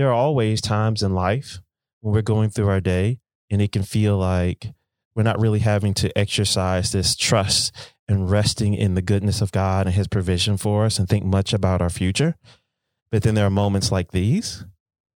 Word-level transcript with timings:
there 0.00 0.08
are 0.08 0.14
always 0.14 0.62
times 0.62 1.02
in 1.02 1.14
life 1.14 1.60
when 2.00 2.14
we're 2.14 2.22
going 2.22 2.48
through 2.48 2.70
our 2.70 2.80
day 2.80 3.18
and 3.50 3.60
it 3.60 3.70
can 3.70 3.82
feel 3.82 4.16
like 4.16 4.72
we're 5.14 5.22
not 5.22 5.38
really 5.38 5.58
having 5.58 5.92
to 5.92 6.16
exercise 6.18 6.90
this 6.90 7.14
trust 7.14 7.70
and 8.08 8.30
resting 8.30 8.72
in 8.72 8.94
the 8.94 9.02
goodness 9.02 9.42
of 9.42 9.52
God 9.52 9.84
and 9.84 9.94
his 9.94 10.08
provision 10.08 10.56
for 10.56 10.86
us 10.86 10.98
and 10.98 11.06
think 11.06 11.26
much 11.26 11.52
about 11.52 11.82
our 11.82 11.90
future. 11.90 12.34
But 13.12 13.24
then 13.24 13.34
there 13.34 13.44
are 13.44 13.50
moments 13.50 13.92
like 13.92 14.10
these 14.10 14.64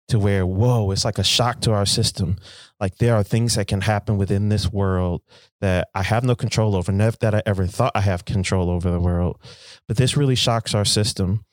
to 0.08 0.18
where, 0.18 0.44
whoa, 0.44 0.90
it's 0.90 1.04
like 1.04 1.18
a 1.18 1.22
shock 1.22 1.60
to 1.60 1.72
our 1.72 1.86
system. 1.86 2.36
Like 2.80 2.96
there 2.96 3.14
are 3.14 3.22
things 3.22 3.54
that 3.54 3.68
can 3.68 3.82
happen 3.82 4.18
within 4.18 4.48
this 4.48 4.72
world 4.72 5.22
that 5.60 5.90
I 5.94 6.02
have 6.02 6.24
no 6.24 6.34
control 6.34 6.74
over, 6.74 6.90
never 6.90 7.16
that 7.20 7.36
I 7.36 7.42
ever 7.46 7.68
thought 7.68 7.92
I 7.94 8.00
have 8.00 8.24
control 8.24 8.68
over 8.68 8.90
the 8.90 8.98
world. 8.98 9.38
But 9.86 9.96
this 9.96 10.16
really 10.16 10.34
shocks 10.34 10.74
our 10.74 10.84
system. 10.84 11.44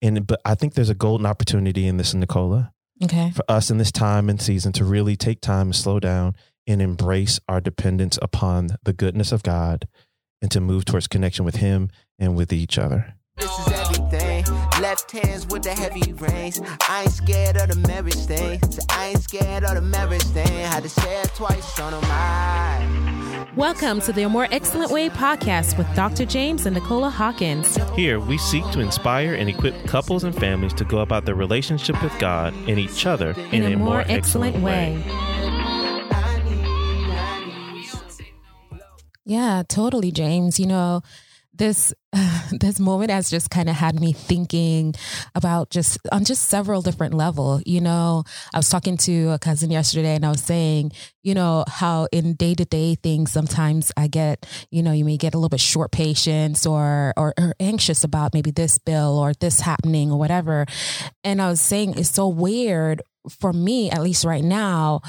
And 0.00 0.26
but 0.26 0.40
I 0.46 0.54
think 0.54 0.72
there's 0.72 0.88
a 0.88 0.94
golden 0.94 1.26
opportunity 1.26 1.86
in 1.86 1.98
this, 1.98 2.14
Nicola, 2.14 2.72
Okay. 3.02 3.30
for 3.30 3.44
us 3.48 3.70
in 3.70 3.78
this 3.78 3.92
time 3.92 4.28
and 4.28 4.40
season 4.40 4.72
to 4.72 4.84
really 4.84 5.16
take 5.16 5.40
time 5.40 5.68
and 5.68 5.76
slow 5.76 6.00
down 6.00 6.34
and 6.66 6.82
embrace 6.82 7.40
our 7.48 7.60
dependence 7.60 8.18
upon 8.20 8.70
the 8.82 8.92
goodness 8.92 9.32
of 9.32 9.42
God 9.42 9.88
and 10.42 10.50
to 10.50 10.60
move 10.60 10.84
towards 10.84 11.06
connection 11.06 11.44
with 11.44 11.56
Him 11.56 11.90
and 12.18 12.36
with 12.36 12.52
each 12.52 12.78
other. 12.78 13.14
This 13.36 13.58
is 13.60 13.68
everything. 13.68 14.44
Left 14.80 15.10
hands 15.12 15.46
with 15.46 15.62
the 15.62 15.70
heavy 15.70 16.12
reins. 16.12 16.60
I 16.88 17.02
ain't 17.02 17.12
scared 17.12 17.56
of 17.56 17.68
the 17.68 17.88
marriage 17.88 18.14
thing. 18.14 18.60
So 18.70 18.82
I 18.90 19.08
ain't 19.08 19.22
scared 19.22 19.64
of 19.64 19.74
the 19.74 19.80
marriage 19.80 20.22
thing. 20.22 20.46
Had 20.46 20.82
to 20.82 20.88
say 20.88 21.22
it 21.22 21.30
twice 21.34 21.78
on 21.78 21.92
my. 22.02 23.17
Welcome 23.56 24.00
to 24.00 24.12
the 24.12 24.22
A 24.22 24.28
More 24.28 24.48
Excellent 24.50 24.90
Way 24.90 25.08
podcast 25.08 25.78
with 25.78 25.86
Dr. 25.94 26.24
James 26.24 26.66
and 26.66 26.74
Nicola 26.74 27.08
Hawkins. 27.08 27.76
Here, 27.94 28.18
we 28.18 28.36
seek 28.36 28.64
to 28.72 28.80
inspire 28.80 29.34
and 29.34 29.48
equip 29.48 29.74
couples 29.86 30.24
and 30.24 30.34
families 30.34 30.72
to 30.74 30.84
go 30.84 30.98
about 31.00 31.24
their 31.24 31.36
relationship 31.36 32.02
with 32.02 32.16
God 32.18 32.52
and 32.66 32.78
each 32.78 33.06
other 33.06 33.30
in, 33.52 33.62
In 33.62 33.74
a 33.74 33.76
more 33.76 34.02
excellent 34.08 34.56
way. 34.56 35.00
Yeah, 39.24 39.62
totally, 39.68 40.10
James. 40.10 40.58
You 40.58 40.66
know, 40.66 41.02
this 41.58 41.92
this 42.52 42.80
moment 42.80 43.10
has 43.10 43.28
just 43.28 43.50
kind 43.50 43.68
of 43.68 43.76
had 43.76 44.00
me 44.00 44.12
thinking 44.12 44.94
about 45.34 45.70
just 45.70 45.98
on 46.10 46.24
just 46.24 46.48
several 46.48 46.80
different 46.80 47.12
level. 47.14 47.60
You 47.66 47.80
know, 47.80 48.24
I 48.54 48.58
was 48.58 48.68
talking 48.68 48.96
to 48.98 49.30
a 49.30 49.38
cousin 49.38 49.70
yesterday, 49.70 50.14
and 50.14 50.24
I 50.24 50.30
was 50.30 50.42
saying, 50.42 50.92
you 51.22 51.34
know, 51.34 51.64
how 51.68 52.08
in 52.10 52.34
day 52.34 52.54
to 52.54 52.64
day 52.64 52.94
things 52.94 53.30
sometimes 53.30 53.92
I 53.96 54.08
get, 54.08 54.46
you 54.70 54.82
know, 54.82 54.92
you 54.92 55.04
may 55.04 55.18
get 55.18 55.34
a 55.34 55.36
little 55.36 55.50
bit 55.50 55.60
short 55.60 55.92
patience 55.92 56.64
or, 56.64 57.12
or 57.16 57.34
or 57.38 57.54
anxious 57.60 58.04
about 58.04 58.32
maybe 58.32 58.50
this 58.50 58.78
bill 58.78 59.18
or 59.18 59.34
this 59.34 59.60
happening 59.60 60.10
or 60.10 60.18
whatever. 60.18 60.64
And 61.24 61.42
I 61.42 61.48
was 61.50 61.60
saying 61.60 61.98
it's 61.98 62.10
so 62.10 62.28
weird 62.28 63.02
for 63.28 63.52
me, 63.52 63.90
at 63.90 64.00
least 64.00 64.24
right 64.24 64.44
now, 64.44 65.02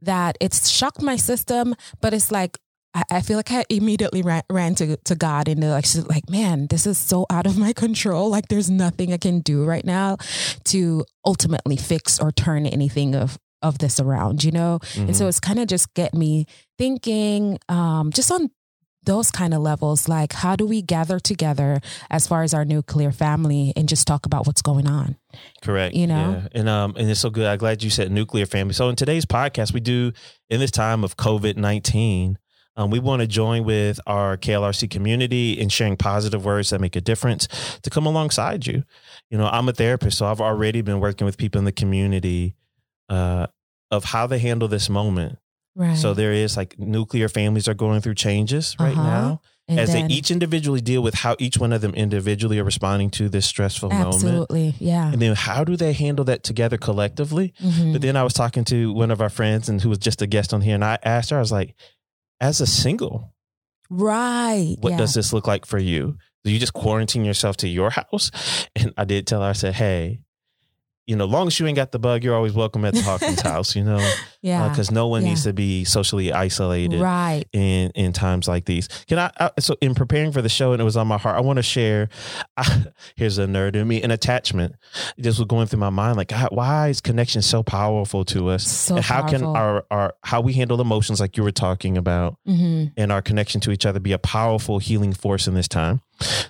that 0.00 0.38
it's 0.40 0.68
shocked 0.68 1.02
my 1.02 1.16
system, 1.16 1.74
but 2.00 2.14
it's 2.14 2.32
like 2.32 2.58
I, 2.96 3.02
I 3.10 3.20
feel 3.20 3.36
like 3.36 3.52
I 3.52 3.64
immediately 3.68 4.22
ran, 4.22 4.42
ran 4.50 4.74
to, 4.76 4.96
to 4.96 5.14
God 5.14 5.48
and 5.48 5.62
like, 5.62 5.84
she's 5.84 6.06
like, 6.06 6.30
man, 6.30 6.66
this 6.68 6.86
is 6.86 6.96
so 6.96 7.26
out 7.30 7.46
of 7.46 7.58
my 7.58 7.72
control. 7.72 8.30
Like 8.30 8.48
there's 8.48 8.70
nothing 8.70 9.12
I 9.12 9.18
can 9.18 9.40
do 9.40 9.64
right 9.64 9.84
now 9.84 10.16
to 10.64 11.04
ultimately 11.24 11.76
fix 11.76 12.18
or 12.18 12.32
turn 12.32 12.66
anything 12.66 13.14
of, 13.14 13.38
of 13.62 13.78
this 13.78 14.00
around, 14.00 14.44
you 14.44 14.50
know? 14.50 14.78
And 14.96 15.16
so 15.16 15.28
it's 15.28 15.40
kind 15.40 15.58
of 15.58 15.66
just 15.66 15.92
get 15.94 16.14
me 16.14 16.46
thinking, 16.78 17.58
um, 17.68 18.12
just 18.12 18.30
on 18.32 18.50
those 19.04 19.30
kind 19.30 19.54
of 19.54 19.60
levels, 19.60 20.08
like 20.08 20.32
how 20.32 20.56
do 20.56 20.66
we 20.66 20.82
gather 20.82 21.18
together 21.20 21.80
as 22.10 22.26
far 22.26 22.42
as 22.42 22.52
our 22.52 22.64
nuclear 22.64 23.12
family 23.12 23.72
and 23.76 23.88
just 23.88 24.06
talk 24.06 24.26
about 24.26 24.46
what's 24.46 24.62
going 24.62 24.86
on? 24.86 25.16
Correct. 25.62 25.94
You 25.94 26.06
know? 26.08 26.42
Yeah. 26.42 26.60
And 26.60 26.68
um 26.68 26.94
and 26.96 27.08
it's 27.08 27.20
so 27.20 27.30
good. 27.30 27.46
I'm 27.46 27.58
glad 27.58 27.82
you 27.82 27.90
said 27.90 28.10
nuclear 28.10 28.46
family. 28.46 28.74
So 28.74 28.88
in 28.88 28.96
today's 28.96 29.24
podcast, 29.24 29.72
we 29.72 29.80
do 29.80 30.12
in 30.50 30.60
this 30.60 30.72
time 30.72 31.04
of 31.04 31.16
COVID 31.16 31.56
nineteen, 31.56 32.36
um, 32.76 32.90
we 32.90 32.98
want 32.98 33.20
to 33.20 33.26
join 33.26 33.64
with 33.64 33.98
our 34.06 34.36
KLRC 34.36 34.90
community 34.90 35.52
in 35.58 35.68
sharing 35.68 35.96
positive 35.96 36.44
words 36.44 36.70
that 36.70 36.80
make 36.80 36.96
a 36.96 37.00
difference 37.00 37.48
to 37.82 37.90
come 37.90 38.06
alongside 38.06 38.66
you. 38.66 38.84
You 39.30 39.38
know, 39.38 39.46
I'm 39.46 39.68
a 39.68 39.72
therapist, 39.72 40.18
so 40.18 40.26
I've 40.26 40.40
already 40.40 40.82
been 40.82 41.00
working 41.00 41.24
with 41.24 41.36
people 41.38 41.58
in 41.58 41.64
the 41.64 41.72
community 41.72 42.54
uh, 43.08 43.46
of 43.90 44.04
how 44.04 44.26
they 44.26 44.38
handle 44.38 44.68
this 44.68 44.88
moment. 44.90 45.38
Right. 45.74 45.96
So 45.96 46.14
there 46.14 46.32
is 46.32 46.56
like 46.56 46.78
nuclear 46.78 47.28
families 47.28 47.68
are 47.68 47.74
going 47.74 48.00
through 48.00 48.14
changes 48.14 48.74
right 48.80 48.92
Uh-huh. 48.96 49.02
now 49.02 49.40
And 49.68 49.78
as 49.78 49.92
then- 49.92 50.08
they 50.08 50.14
each 50.14 50.30
individually 50.30 50.80
deal 50.80 51.02
with 51.02 51.14
how 51.14 51.36
each 51.38 51.58
one 51.58 51.72
of 51.72 51.82
them 51.82 51.92
individually 51.94 52.58
are 52.58 52.64
responding 52.64 53.10
to 53.10 53.28
this 53.28 53.44
stressful 53.46 53.90
moment. 53.90 54.14
Absolutely. 54.14 54.74
Yeah. 54.78 55.12
And 55.12 55.20
then 55.20 55.34
how 55.34 55.64
do 55.64 55.76
they 55.76 55.92
handle 55.92 56.24
that 56.26 56.42
together 56.44 56.78
collectively? 56.78 57.52
Mhm. 57.62 57.92
But 57.92 58.00
then 58.00 58.16
I 58.16 58.22
was 58.22 58.32
talking 58.32 58.64
to 58.64 58.90
one 58.92 59.10
of 59.10 59.20
our 59.20 59.28
friends 59.28 59.68
and 59.68 59.80
who 59.82 59.90
was 59.90 59.98
just 59.98 60.22
a 60.22 60.26
guest 60.26 60.54
on 60.54 60.62
here, 60.62 60.74
and 60.74 60.84
I 60.84 60.98
asked 61.04 61.28
her, 61.30 61.36
I 61.36 61.40
was 61.40 61.52
like, 61.52 61.74
as 62.40 62.60
a 62.60 62.66
single, 62.66 63.32
Right. 63.88 64.76
what 64.80 64.90
yeah. 64.90 64.98
does 64.98 65.14
this 65.14 65.32
look 65.32 65.46
like 65.46 65.64
for 65.66 65.78
you? 65.78 66.18
Do 66.44 66.50
you 66.52 66.58
just 66.58 66.72
quarantine 66.74 67.24
yourself 67.24 67.56
to 67.58 67.68
your 67.68 67.90
house? 67.90 68.30
And 68.76 68.92
I 68.96 69.04
did 69.04 69.26
tell 69.26 69.42
her, 69.42 69.48
I 69.48 69.52
said, 69.52 69.74
hey, 69.74 70.20
you 71.06 71.14
know, 71.16 71.24
long 71.24 71.46
as 71.46 71.58
you 71.60 71.66
ain't 71.66 71.76
got 71.76 71.92
the 71.92 71.98
bug, 71.98 72.24
you're 72.24 72.34
always 72.34 72.52
welcome 72.52 72.84
at 72.84 72.92
the 72.94 73.02
Hawkins 73.02 73.40
house, 73.52 73.76
you 73.76 73.84
know, 73.84 74.00
Yeah. 74.42 74.68
because 74.68 74.90
no 74.90 75.06
one 75.06 75.22
Yeah. 75.22 75.28
needs 75.30 75.44
to 75.44 75.52
be 75.52 75.84
socially 75.84 76.32
isolated 76.32 77.00
right. 77.00 77.44
in 77.52 77.90
in 77.94 78.12
times 78.12 78.48
like 78.48 78.64
these. 78.64 78.88
Can 79.06 79.18
I, 79.18 79.30
I 79.38 79.50
so 79.60 79.76
in 79.80 79.94
preparing 79.94 80.32
for 80.32 80.42
the 80.42 80.48
show 80.48 80.72
and 80.72 80.80
it 80.80 80.84
was 80.84 80.96
on 80.96 81.06
my 81.06 81.16
heart, 81.18 81.36
I 81.36 81.40
want 81.40 81.58
to 81.58 81.62
share 81.62 82.08
I, 82.56 82.86
here's 83.14 83.38
a 83.38 83.46
nerd 83.46 83.76
in 83.76 83.86
me, 83.86 84.02
an 84.02 84.10
attachment. 84.10 84.74
Just 85.20 85.38
was 85.38 85.46
going 85.46 85.66
through 85.68 85.80
my 85.80 85.90
mind 85.90 86.16
like 86.16 86.28
God, 86.28 86.48
why 86.50 86.88
is 86.88 87.00
connection 87.00 87.40
so 87.42 87.62
powerful 87.62 88.24
to 88.26 88.48
us? 88.48 88.66
So 88.66 88.96
and 88.96 89.04
how 89.04 89.28
can 89.28 89.44
our 89.44 89.84
our 89.90 90.14
how 90.24 90.40
we 90.40 90.54
handle 90.54 90.80
emotions 90.80 91.20
like 91.20 91.36
you 91.36 91.42
were 91.44 91.52
talking 91.52 91.96
about 91.96 92.36
hmm 92.46 92.86
and 92.96 93.12
our 93.12 93.22
connection 93.22 93.60
to 93.60 93.70
each 93.72 93.84
other 93.86 94.00
be 94.00 94.12
a 94.12 94.18
powerful 94.18 94.78
healing 94.78 95.12
force 95.12 95.46
in 95.46 95.54
this 95.54 95.68
time. 95.68 96.00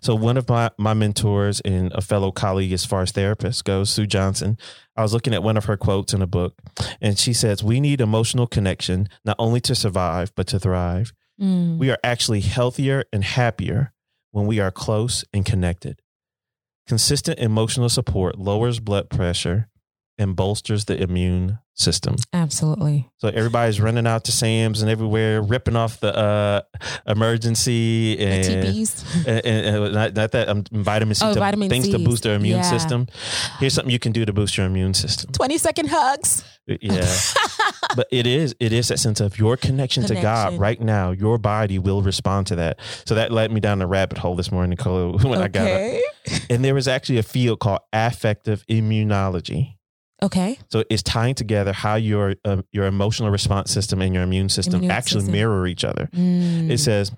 So 0.01 0.15
one 0.15 0.37
of 0.37 0.49
my 0.49 0.71
my 0.79 0.95
mentors 0.95 1.61
and 1.61 1.93
a 1.93 2.01
fellow 2.01 2.31
colleague 2.33 2.73
as 2.73 2.85
far 2.85 3.03
as 3.03 3.13
therapists 3.13 3.63
goes, 3.63 3.91
Sue 3.91 4.07
Johnson, 4.07 4.59
I 4.97 5.03
was 5.03 5.13
looking 5.13 5.35
at 5.35 5.43
one 5.43 5.57
of 5.57 5.67
her 5.67 5.77
quotes 5.77 6.15
in 6.15 6.23
a 6.23 6.27
book 6.27 6.59
and 7.01 7.19
she 7.19 7.33
says, 7.33 7.63
"We 7.63 7.81
need 7.81 8.01
emotional 8.01 8.47
connection 8.47 9.09
not 9.25 9.37
only 9.39 9.61
to 9.63 9.75
survive 9.75 10.33
but 10.35 10.47
to 10.49 10.59
thrive. 10.59 11.13
Mm. 11.41 11.79
We 11.79 11.91
are 11.91 11.99
actually 12.03 12.41
healthier 12.41 13.05
and 13.13 13.23
happier 13.23 13.93
when 14.31 14.47
we 14.47 14.61
are 14.61 14.71
close 14.71 15.25
and 15.33 15.45
connected. 15.45 16.01
Consistent 16.87 17.39
emotional 17.39 17.89
support 17.89 18.39
lowers 18.39 18.81
blood 18.81 19.11
pressure 19.11 19.69
and 20.19 20.35
bolsters 20.37 20.87
the 20.87 21.01
immune 21.03 21.59
system. 21.75 22.17
Absolutely. 22.33 23.07
So 23.19 23.29
everybody's 23.29 23.81
running 23.83 24.07
out 24.07 24.25
to 24.25 24.33
Sam's 24.33 24.81
and 24.81 24.91
everywhere, 24.91 25.43
ripping 25.43 25.77
off 25.77 26.01
the 26.01 26.17
uh, 26.17 26.61
emergency 27.07 28.19
and, 28.19 28.65
TPs. 28.65 29.05
and, 29.27 29.45
and- 29.45 29.67
and 29.85 29.93
not, 29.95 30.15
not 30.15 30.33
that 30.33 30.49
um, 30.49 30.65
vitamin 30.73 31.15
C, 31.15 31.27
Oh, 31.27 31.35
to, 31.35 31.39
vitamin 31.41 31.69
things 31.69 31.89
to 31.91 31.99
boost 31.99 32.23
their 32.23 32.35
immune 32.37 32.59
Yeah. 32.59 32.63
system. 32.63 33.09
Here's 33.59 33.75
something 33.75 33.91
you 33.93 33.99
can 33.99 34.13
do 34.13 34.25
to 34.25 34.33
boost 34.33 34.57
your 34.57 34.67
immune 34.67 34.95
system. 34.95 35.33
20 35.33 35.59
second 35.59 35.89
hugs. 35.91 36.45
Yeah, 36.67 37.07
but 37.97 38.09
it 38.11 38.27
is 38.27 38.57
it 38.59 38.73
is 38.73 38.89
that 38.89 38.99
sense 38.99 39.21
of 39.21 39.39
your 39.39 39.57
connection, 39.57 40.05
to 40.07 40.15
God 40.15 40.59
right 40.59 40.81
now. 40.81 41.13
Your 41.13 41.39
body 41.39 41.79
will 41.79 42.03
respond 42.03 42.49
to 42.49 42.57
that. 42.57 42.81
So 43.05 43.15
that 43.15 43.31
led 43.31 43.53
me 43.53 43.61
down 43.61 43.79
the 43.79 43.87
rabbit 43.87 44.19
hole 44.19 44.35
this 44.35 44.51
morning, 44.51 44.71
Nicole, 44.71 45.17
when 45.23 45.41
I 45.41 45.47
got 45.49 45.69
up. 45.71 46.01
And 46.51 46.65
there 46.65 46.75
was 46.75 46.89
actually 46.89 47.19
a 47.19 47.23
field 47.23 47.61
called 47.61 47.81
affective 47.93 48.65
immunology. 48.69 49.76
Okay. 50.23 50.59
So 50.71 50.83
it's 50.89 51.03
tying 51.03 51.35
together 51.35 51.73
how 51.73 51.97
your 51.97 52.37
uh, 52.45 52.63
your 52.73 52.87
emotional 52.87 53.31
response 53.31 53.71
system 53.71 54.01
and 54.01 54.15
your 54.15 54.23
immune 54.23 54.49
system 54.49 54.77
Immune 54.77 54.91
actually 54.91 55.21
system. 55.21 55.33
mirror 55.33 55.67
each 55.67 55.85
other. 55.85 56.09
Mm. 56.15 56.71
It 56.71 56.79
says 56.79 57.13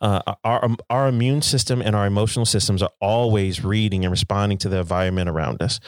uh, 0.00 0.20
our 0.44 0.68
our 0.90 1.08
immune 1.08 1.42
system 1.42 1.80
and 1.80 1.96
our 1.96 2.06
emotional 2.06 2.46
systems 2.46 2.82
are 2.82 2.90
always 3.00 3.64
reading 3.64 4.04
and 4.04 4.10
responding 4.10 4.58
to 4.58 4.68
the 4.68 4.78
environment 4.78 5.28
around 5.28 5.62
us, 5.62 5.80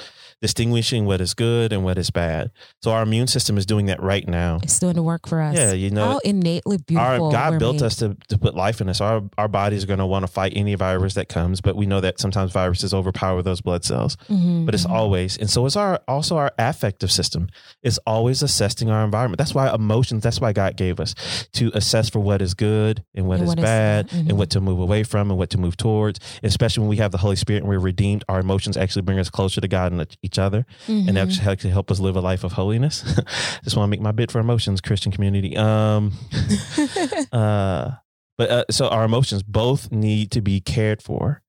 distinguishing 0.43 1.07
what 1.07 1.21
is 1.21 1.35
good 1.35 1.73
and 1.73 1.83
what 1.85 1.99
is 1.99 2.11
bad. 2.11 2.51
So 2.83 2.91
our 2.93 3.03
immune 3.03 3.27
system 3.27 3.57
is 3.59 3.67
doing 3.67 3.87
that 3.87 4.03
right 4.03 4.27
now. 4.29 4.61
it's 4.63 4.79
doing 4.79 4.95
the 4.95 5.03
work 5.03 5.27
for 5.29 5.41
us. 5.41 5.57
Yeah, 5.57 5.73
you 5.73 5.91
know, 5.91 6.13
How 6.13 6.19
innately 6.19 6.79
beautiful. 6.79 7.27
Our. 7.27 7.33
God 7.33 7.59
built 7.59 7.77
made. 7.77 7.83
us 7.83 7.97
to, 7.97 8.17
to 8.29 8.39
put 8.39 8.55
life 8.55 8.81
in 8.81 8.89
us. 8.89 9.01
Our 9.01 9.23
our 9.39 9.49
bodies 9.49 9.85
are 9.85 9.87
going 9.87 9.99
to 9.99 10.07
want 10.07 10.25
to 10.25 10.33
fight 10.33 10.53
any 10.55 10.75
virus 10.75 11.15
that 11.15 11.29
comes, 11.29 11.61
but 11.61 11.75
we 11.77 11.87
know 11.87 12.01
that 12.01 12.21
sometimes 12.21 12.53
viruses 12.53 12.93
overpower 12.95 13.43
those 13.43 13.61
blood 13.61 13.85
cells. 13.85 14.17
Mhm, 14.29 14.67
But 14.67 14.75
it's 14.75 14.87
always, 14.87 15.37
and 15.39 15.49
so 15.51 15.65
is 15.67 15.77
our 15.77 16.01
also 16.09 16.37
our 16.37 16.53
affective 16.59 17.11
system. 17.11 17.49
It's 17.83 17.99
always 18.07 18.43
assessing 18.43 18.91
our 18.91 19.05
environment. 19.05 19.39
That's 19.39 19.55
why 19.55 19.73
emotions. 19.75 20.23
That's 20.23 20.41
why 20.41 20.53
God 20.53 20.77
gave 20.77 21.01
us 21.01 21.15
to 21.55 21.71
assess 21.75 22.09
for 22.09 22.21
what 22.21 22.43
is 22.43 22.55
good 22.55 23.03
and 23.15 23.27
what 23.27 23.35
And 23.41 23.45
is 23.45 23.49
what 23.49 23.59
is 23.59 23.65
bad, 23.65 24.13
not. 24.13 24.23
Mhm. 24.25 24.29
and 24.31 24.39
what 24.39 24.51
to 24.51 24.61
move 24.61 24.79
away 24.81 25.03
from 25.03 25.31
and 25.31 25.39
what 25.39 25.51
to 25.51 25.59
move 25.59 25.77
towards. 25.77 26.21
Especially 26.43 26.83
when 26.83 26.89
we 26.91 26.97
have 26.99 27.11
the 27.13 27.19
Holy 27.19 27.37
Spirit 27.37 27.61
and 27.63 27.69
we're 27.69 27.79
redeemed, 27.79 28.25
our 28.29 28.41
emotions 28.41 28.77
actually 28.77 29.03
bring 29.03 29.19
us 29.19 29.31
closer 29.31 29.61
to 29.61 29.69
God 29.69 29.93
and 29.93 30.07
each 30.27 30.39
other 30.39 30.67
and 30.89 31.09
Mhm. 31.17 31.23
actually 31.23 31.47
actually 31.53 31.71
help 31.79 31.91
us 31.91 31.99
live 32.01 32.17
a 32.17 32.21
life 32.31 32.45
of 32.45 32.53
holiness. 32.53 33.03
Just 33.65 33.77
want 33.77 33.87
to 33.89 33.91
make 33.95 34.01
my 34.03 34.13
bid 34.13 34.31
for 34.33 34.41
emotions, 34.41 34.81
Christian 34.81 35.11
community. 35.13 35.57
Um, 35.57 36.13
uh, 37.33 37.91
but 38.39 38.51
uh, 38.51 38.65
so 38.71 38.89
our 38.89 39.05
emotions 39.05 39.43
both 39.43 39.91
need 39.91 40.31
to 40.33 40.41
be 40.43 40.61
cared 40.61 41.01
for, 41.03 41.43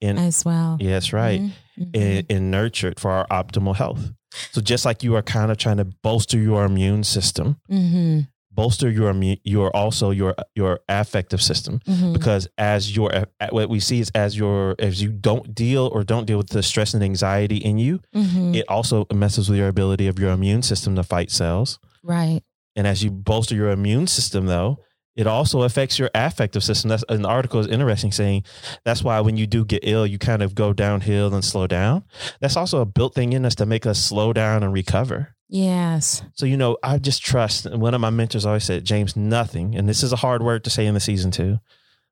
and 0.00 0.18
as 0.18 0.44
well. 0.44 0.76
yes, 0.80 1.12
right, 1.12 1.40
Mhm, 1.40 1.52
mhm. 1.78 1.90
and, 1.94 2.26
and 2.30 2.50
nurtured 2.50 3.00
for 3.00 3.10
our 3.10 3.26
optimal 3.28 3.74
health. 3.74 4.12
So 4.52 4.60
just 4.60 4.84
like 4.84 5.02
you 5.02 5.16
are 5.16 5.22
kind 5.22 5.50
of 5.50 5.56
trying 5.56 5.78
to 5.78 5.86
bolster 6.02 6.38
your 6.38 6.64
immune 6.64 7.02
system, 7.04 7.56
Mm-hmm. 7.70 8.20
Bolster 8.58 8.90
your 8.98 9.12
immu- 9.14 9.40
your 9.54 9.68
also 9.80 10.06
your 10.20 10.32
your 10.60 10.74
affective 10.88 11.40
system 11.50 11.74
Mm-hmm. 11.86 12.12
because 12.16 12.42
as 12.58 12.80
your 12.96 13.08
what 13.56 13.68
we 13.74 13.78
see 13.88 13.98
is 14.04 14.10
as 14.14 14.30
your 14.42 14.74
as 14.88 14.94
you 15.02 15.10
don't 15.28 15.46
deal 15.64 15.84
or 15.94 16.00
don't 16.12 16.26
deal 16.26 16.38
with 16.42 16.50
the 16.56 16.62
stress 16.70 16.90
and 16.94 17.02
anxiety 17.12 17.58
in 17.70 17.78
you, 17.78 17.94
Mm-hmm. 18.14 18.54
it 18.58 18.64
also 18.68 19.06
messes 19.24 19.48
with 19.48 19.58
your 19.58 19.68
ability 19.68 20.06
of 20.08 20.18
your 20.18 20.32
immune 20.38 20.62
system 20.70 20.96
to 20.96 21.02
fight 21.14 21.30
cells. 21.30 21.78
right. 22.02 22.42
And 22.76 22.86
as 22.86 23.02
you 23.02 23.10
bolster 23.10 23.56
your 23.56 23.70
immune 23.78 24.06
system, 24.06 24.46
though, 24.46 24.70
it 25.16 25.26
also 25.26 25.62
affects 25.68 25.98
your 25.98 26.10
affective 26.14 26.62
system. 26.62 26.90
That's 26.90 27.04
an 27.08 27.26
article 27.26 27.58
is 27.60 27.66
interesting 27.66 28.12
saying 28.12 28.44
that's 28.84 29.02
why 29.02 29.18
when 29.26 29.36
you 29.36 29.46
do 29.48 29.64
get 29.64 29.80
ill, 29.82 30.06
you 30.06 30.16
kind 30.30 30.42
of 30.46 30.54
go 30.54 30.72
downhill 30.72 31.34
and 31.34 31.44
slow 31.44 31.66
down. 31.66 32.04
That's 32.40 32.56
also 32.56 32.80
a 32.80 32.86
built 32.86 33.14
thing 33.14 33.32
in 33.32 33.44
us 33.44 33.56
to 33.56 33.66
make 33.66 33.84
us 33.92 33.98
slow 34.10 34.32
down 34.32 34.62
and 34.62 34.72
recover. 34.72 35.34
Yes. 35.48 36.22
So, 36.34 36.46
you 36.46 36.56
know, 36.56 36.76
I 36.82 36.98
just 36.98 37.24
trust. 37.24 37.66
And 37.66 37.80
one 37.80 37.94
of 37.94 38.00
my 38.00 38.10
mentors 38.10 38.44
always 38.44 38.64
said, 38.64 38.84
James, 38.84 39.16
nothing, 39.16 39.74
and 39.74 39.88
this 39.88 40.02
is 40.02 40.12
a 40.12 40.16
hard 40.16 40.42
word 40.42 40.64
to 40.64 40.70
say 40.70 40.86
in 40.86 40.94
the 40.94 41.00
season 41.00 41.30
two, 41.30 41.58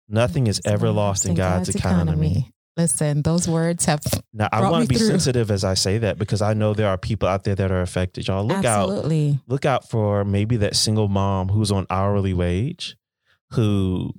nothing 0.09 0.47
is 0.47 0.61
ever 0.65 0.91
lost 0.91 1.27
in 1.27 1.35
God's, 1.35 1.69
economy. 1.69 2.53
Listen, 2.77 3.23
those 3.23 3.49
words 3.49 3.87
have 3.87 4.03
Now, 4.35 4.49
I 4.53 4.71
want 4.71 4.85
to 4.85 4.89
be 4.89 4.97
through. 4.97 5.07
sensitive 5.07 5.51
as 5.51 5.65
I 5.65 5.75
say 5.75 5.97
that 5.99 6.19
because 6.19 6.43
I 6.43 6.53
know 6.53 6.75
there 6.75 6.89
are 6.89 6.99
people 6.99 7.27
out 7.27 7.45
there 7.45 7.55
that 7.55 7.71
are 7.71 7.81
affected. 7.81 8.29
Y'all 8.29 8.47
look 8.47 8.67
out 8.67 8.89
look 9.47 9.65
out 9.65 9.89
for 9.89 10.25
maybe 10.25 10.59
that 10.59 10.77
single 10.77 11.09
mom 11.09 11.49
who's 11.49 11.73
on 11.73 11.87
hourly 11.89 12.35
wage 12.35 12.97
who 13.53 14.13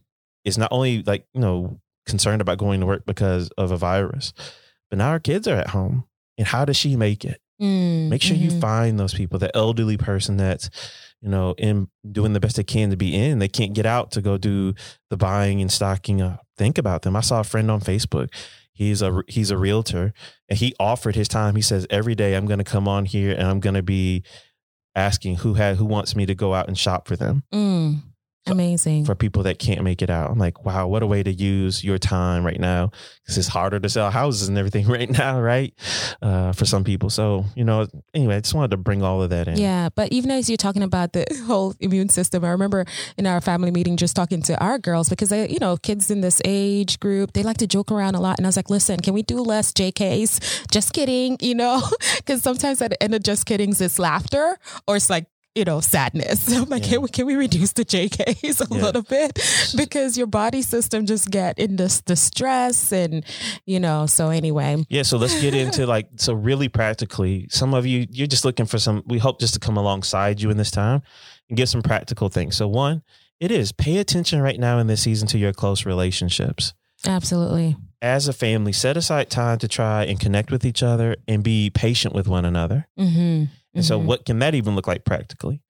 is 0.44 0.58
not 0.58 0.70
only 0.72 1.04
like 1.04 1.28
you 1.34 1.42
know 1.42 1.80
concerned 2.06 2.42
about 2.42 2.58
going 2.58 2.80
to 2.80 2.86
work 2.86 3.06
because 3.06 3.50
of 3.58 3.72
a 3.72 3.78
virus 3.78 4.34
but 4.90 4.98
now 4.98 5.12
her 5.12 5.20
kids 5.20 5.48
are 5.48 5.58
at 5.58 5.68
home 5.68 6.06
and 6.38 6.48
how 6.48 6.64
does 6.64 6.78
she 6.78 6.96
make 6.96 7.26
it 7.26 7.42
Mm, 7.62 8.10
make 8.10 8.22
sure 8.22 8.38
you 8.38 8.52
mhm. 8.52 8.62
find 8.62 9.00
those 9.00 9.14
people 9.14 9.40
the 9.40 9.56
elderly 9.56 9.98
person 9.98 10.38
that's 10.38 10.70
you 11.22 11.30
know 11.30 11.56
in 11.58 11.88
doing 12.10 12.34
the 12.34 12.40
best 12.40 12.56
they 12.58 12.64
can 12.64 12.92
to 12.92 12.98
be 12.98 13.16
in. 13.16 13.40
They 13.40 13.48
can't 13.48 13.74
get 13.74 13.86
out 13.86 14.12
to 14.12 14.22
go 14.22 14.38
do 14.38 14.74
the 15.10 15.18
buying 15.18 15.62
and 15.62 15.72
stocking 15.72 16.22
up. 16.22 16.46
Think 16.58 16.78
about 16.78 17.02
them. 17.02 17.16
I 17.16 17.22
saw 17.22 17.40
a 17.40 17.44
friend 17.44 17.72
on 17.72 17.82
facebook. 17.82 18.34
He's 18.74 19.02
a 19.02 19.24
he's 19.28 19.50
a 19.50 19.58
realtor 19.58 20.14
and 20.48 20.60
he 20.60 20.76
offered 20.80 21.16
his 21.16 21.28
time. 21.28 21.56
He 21.56 21.64
says 21.64 21.88
every 21.90 22.14
day 22.14 22.36
i'm 22.36 22.46
going 22.46 22.60
to 22.60 22.64
come 22.64 22.88
on 22.88 23.06
here 23.06 23.32
and 23.32 23.48
i'm 23.48 23.60
going 23.60 23.74
to 23.74 23.82
be 23.82 24.24
asking 24.96 25.38
who 25.38 25.54
had 25.54 25.78
who 25.78 25.86
wants 25.86 26.16
me 26.16 26.26
to 26.26 26.36
go 26.36 26.54
out 26.54 26.68
and 26.68 26.78
shop 26.78 27.08
for 27.08 27.16
them. 27.16 27.44
Mm, 27.54 28.02
amazing. 28.50 29.06
for 29.06 29.16
people 29.16 29.44
that 29.44 29.60
can't 29.60 29.84
make 29.84 30.02
it 30.02 30.10
out 30.10 30.30
i'm 30.32 30.38
like 30.40 30.66
wow 30.66 30.88
what 30.88 31.04
a 31.04 31.08
way 31.08 31.24
to 31.24 31.32
use 31.32 31.84
your 31.84 31.98
time 31.98 32.46
right 32.46 32.60
now 32.60 32.90
because 33.24 33.38
it's 33.38 33.48
harder 33.48 33.80
to 33.80 33.90
sell 33.90 34.10
houses 34.12 34.48
and 34.48 34.58
everything 34.58 34.88
right 34.98 35.10
now 35.10 35.40
right 35.40 35.74
uh, 36.22 36.52
for 36.54 36.66
some 36.66 36.84
people 36.84 37.10
so 37.10 37.46
you 37.56 37.64
know 37.64 37.88
anyway 38.14 38.36
i 38.36 38.40
just 38.40 38.54
wanted 38.54 38.72
to 38.72 38.78
bring 38.78 39.04
all 39.04 39.22
of 39.22 39.30
that 39.30 39.48
in 39.48 39.58
Yeah, 39.58 39.90
but 39.94 40.12
even 40.12 40.32
as 40.32 40.50
you're 40.50 40.58
talking 40.58 40.84
about 40.84 41.14
the 41.14 41.26
whole 41.46 41.74
immune 41.80 42.10
system, 42.10 42.44
I 42.46 42.50
remember 42.50 42.86
in 43.18 43.28
our 43.28 43.42
family 43.42 43.72
meeting 43.72 43.98
just 43.98 44.16
talking 44.16 44.42
to 44.44 44.60
our 44.64 44.78
girls 44.78 45.10
because 45.10 45.30
they, 45.30 45.50
you 45.50 45.60
know, 45.60 45.78
kids 45.78 46.10
in 46.10 46.22
this 46.22 46.42
age 46.46 47.00
group, 47.00 47.34
they 47.34 47.44
like 47.44 47.58
to 47.58 47.68
joke 47.68 47.92
around 47.92 48.16
a 48.16 48.22
lot. 48.22 48.38
And 48.38 48.46
I 48.46 48.50
was 48.50 48.56
like, 48.58 48.70
listen, 48.70 49.00
can 49.00 49.14
we 49.14 49.24
do 49.24 49.42
less 49.42 49.74
JKs? 49.74 50.70
Just 50.72 50.94
kidding, 50.94 51.38
you 51.42 51.56
know, 51.56 51.82
because 52.18 52.42
sometimes 52.42 52.82
at 52.82 52.92
the 52.92 53.04
end 53.04 53.14
of 53.14 53.24
just 53.24 53.46
kiddings, 53.46 53.82
it's 53.82 54.00
laughter 54.00 54.58
or 54.88 54.96
it's 54.96 55.10
like, 55.10 55.28
you 55.58 55.66
know, 55.66 55.80
sadness. 55.82 56.48
I'm 56.56 56.70
like, 56.70 56.84
Yeah. 56.84 56.90
can, 56.94 57.02
we, 57.02 57.10
can 57.10 57.26
we 57.26 57.36
reduce 57.36 57.74
the 57.74 57.84
JKs 57.84 58.62
a 58.72 58.76
Yeah. 58.76 58.82
little 58.84 59.02
bit? 59.02 59.34
Because 59.76 60.18
your 60.18 60.28
body 60.28 60.62
system 60.62 61.06
just 61.06 61.30
get 61.32 61.58
in 61.58 61.76
this 61.78 62.02
the 62.02 62.16
stress 62.16 62.92
and, 62.92 63.26
you 63.66 63.80
know, 63.80 64.06
so 64.06 64.30
anyway. 64.30 64.86
Yeah, 64.90 65.02
so 65.04 65.18
let's 65.18 65.42
get 65.42 65.54
into 65.56 65.86
like 65.96 66.08
so 66.18 66.34
really 66.34 66.70
practically. 66.70 67.48
Some 67.50 67.74
of 67.74 67.86
you 67.86 68.06
you're 68.12 68.28
just 68.28 68.46
looking 68.46 68.68
for 68.68 68.78
some 68.78 69.04
we 69.08 69.18
hope 69.18 69.40
just 69.40 69.54
to 69.56 69.60
come 69.60 69.78
alongside 69.78 70.40
you 70.42 70.50
in 70.52 70.58
this 70.58 70.72
time 70.72 71.02
and 71.50 71.58
give 71.58 71.70
some 71.70 71.82
practical 71.82 72.30
things. 72.30 72.56
So 72.56 72.68
one, 72.68 73.02
it 73.40 73.52
is 73.52 73.72
pay 73.72 73.98
attention 73.98 74.42
right 74.42 74.60
now 74.60 74.78
in 74.80 74.88
this 74.88 75.02
season 75.02 75.28
to 75.30 75.38
your 75.38 75.54
close 75.54 75.86
relationships. 75.86 76.74
Absolutely. 77.06 77.76
As 78.02 78.28
a 78.28 78.34
family, 78.34 78.74
set 78.74 78.96
aside 78.98 79.30
time 79.30 79.58
to 79.60 79.68
try 79.68 80.04
and 80.04 80.20
connect 80.20 80.52
with 80.52 80.66
each 80.66 80.84
other 80.84 81.16
and 81.28 81.44
be 81.44 81.70
patient 81.72 82.14
with 82.14 82.28
one 82.28 82.46
another. 82.46 82.88
Mm-hmm. 83.00 83.46
And 83.78 83.86
so, 83.86 83.98
what 83.98 84.26
can 84.26 84.40
that 84.40 84.56
even 84.56 84.76
look 84.76 84.88
like 84.88 85.06
practically? 85.06 85.62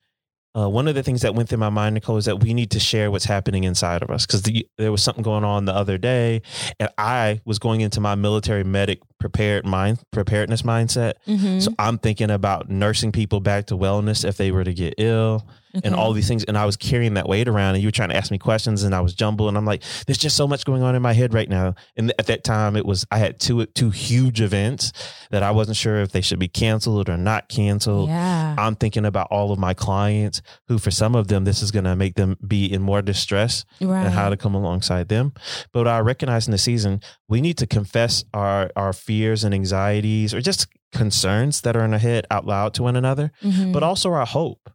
Uh, 0.58 0.68
one 0.68 0.88
of 0.88 0.96
the 0.96 1.04
things 1.04 1.22
that 1.22 1.36
went 1.36 1.48
through 1.50 1.60
my 1.60 1.70
mind, 1.70 1.94
Nicole, 1.94 2.18
is 2.18 2.26
that 2.26 2.42
we 2.42 2.52
need 2.52 2.72
to 2.72 2.80
share 2.80 3.12
what's 3.12 3.26
happening 3.26 3.64
inside 3.64 4.02
of 4.02 4.10
us 4.10 4.26
because 4.26 4.42
the, 4.42 4.66
there 4.80 4.92
was 4.92 5.04
something 5.04 5.22
going 5.22 5.44
on 5.44 5.66
the 5.66 5.74
other 5.74 6.00
day, 6.00 6.42
and 6.80 6.90
I 6.98 7.42
was 7.46 7.60
going 7.60 7.82
into 7.82 8.02
my 8.02 8.16
military 8.16 8.64
medic 8.64 9.00
prepared 9.20 9.66
mind 9.68 10.00
preparedness 10.12 10.64
mindset. 10.64 11.14
Mm-hmm. 11.28 11.60
So 11.60 11.74
I'm 11.78 12.00
thinking 12.00 12.32
about 12.32 12.70
nursing 12.70 13.12
people 13.12 13.40
back 13.40 13.68
to 13.68 13.78
wellness 13.78 14.26
if 14.28 14.38
they 14.38 14.52
were 14.52 14.64
to 14.64 14.74
get 14.74 14.96
ill 14.98 15.48
and 15.84 15.94
all 15.94 16.14
these 16.14 16.28
things. 16.28 16.44
And 16.46 16.58
I 16.58 16.66
was 16.66 16.76
carrying 16.78 17.16
that 17.16 17.28
weight 17.28 17.48
around 17.48 17.76
and 17.76 17.82
you 17.84 17.88
were 17.88 17.92
trying 17.92 18.10
to 18.10 18.16
ask 18.16 18.32
me 18.32 18.38
questions 18.38 18.84
and 18.84 18.96
I 18.96 19.02
was 19.02 19.14
jumbled. 19.14 19.50
And 19.50 19.58
I'm 19.58 19.66
like, 19.66 19.84
there's 20.06 20.18
just 20.18 20.36
so 20.36 20.48
much 20.48 20.66
going 20.66 20.82
on 20.82 20.96
in 20.96 21.02
my 21.02 21.14
head 21.14 21.34
right 21.34 21.50
now. 21.50 21.76
And 21.96 22.12
at 22.18 22.26
that 22.28 22.44
time 22.44 22.76
it 22.76 22.86
was, 22.86 23.06
I 23.12 23.18
had 23.18 23.40
two, 23.40 23.66
two 23.68 23.90
huge 23.90 24.42
events 24.42 24.92
that 25.32 25.44
I 25.44 25.52
wasn't 25.52 25.78
sure 25.78 25.98
if 26.02 26.12
they 26.12 26.22
should 26.22 26.40
be 26.40 26.48
canceled 26.48 27.10
or 27.10 27.18
not 27.18 27.50
canceled. 27.50 28.10
Yeah. 28.10 28.56
I'm 28.58 28.76
thinking 28.76 29.06
about 29.06 29.28
all 29.30 29.52
of 29.52 29.60
my 29.60 29.74
clients 29.74 30.42
who, 30.68 30.78
for 30.80 30.92
some 30.92 31.16
of 31.16 31.28
them, 31.28 31.44
this 31.46 31.62
is 31.62 31.72
going 31.72 31.86
to 31.86 31.96
make 31.96 32.16
them 32.16 32.38
be 32.48 32.66
in 32.72 32.82
more 32.82 33.02
distress 33.02 33.66
right. 33.82 34.06
and 34.06 34.14
how 34.14 34.30
to 34.30 34.38
come 34.38 34.56
alongside 34.56 35.10
them. 35.10 35.34
But 35.74 35.88
I 35.88 36.00
recognize 36.00 36.48
in 36.48 36.52
the 36.52 36.58
season, 36.58 37.02
we 37.28 37.42
need 37.42 37.58
to 37.60 37.68
confess 37.68 38.24
our, 38.34 38.72
our 38.76 38.94
fears 38.94 39.44
and 39.44 39.54
anxieties 39.54 40.34
or 40.34 40.42
just 40.42 40.68
concerns 40.92 41.62
that 41.62 41.76
are 41.76 41.84
in 41.86 41.94
our 41.94 42.00
head 42.00 42.26
out 42.32 42.46
loud 42.46 42.74
to 42.74 42.84
one 42.84 42.96
another, 42.96 43.32
Mhm. 43.44 43.74
but 43.74 43.84
also 43.84 44.12
our 44.12 44.26
hope. 44.26 44.70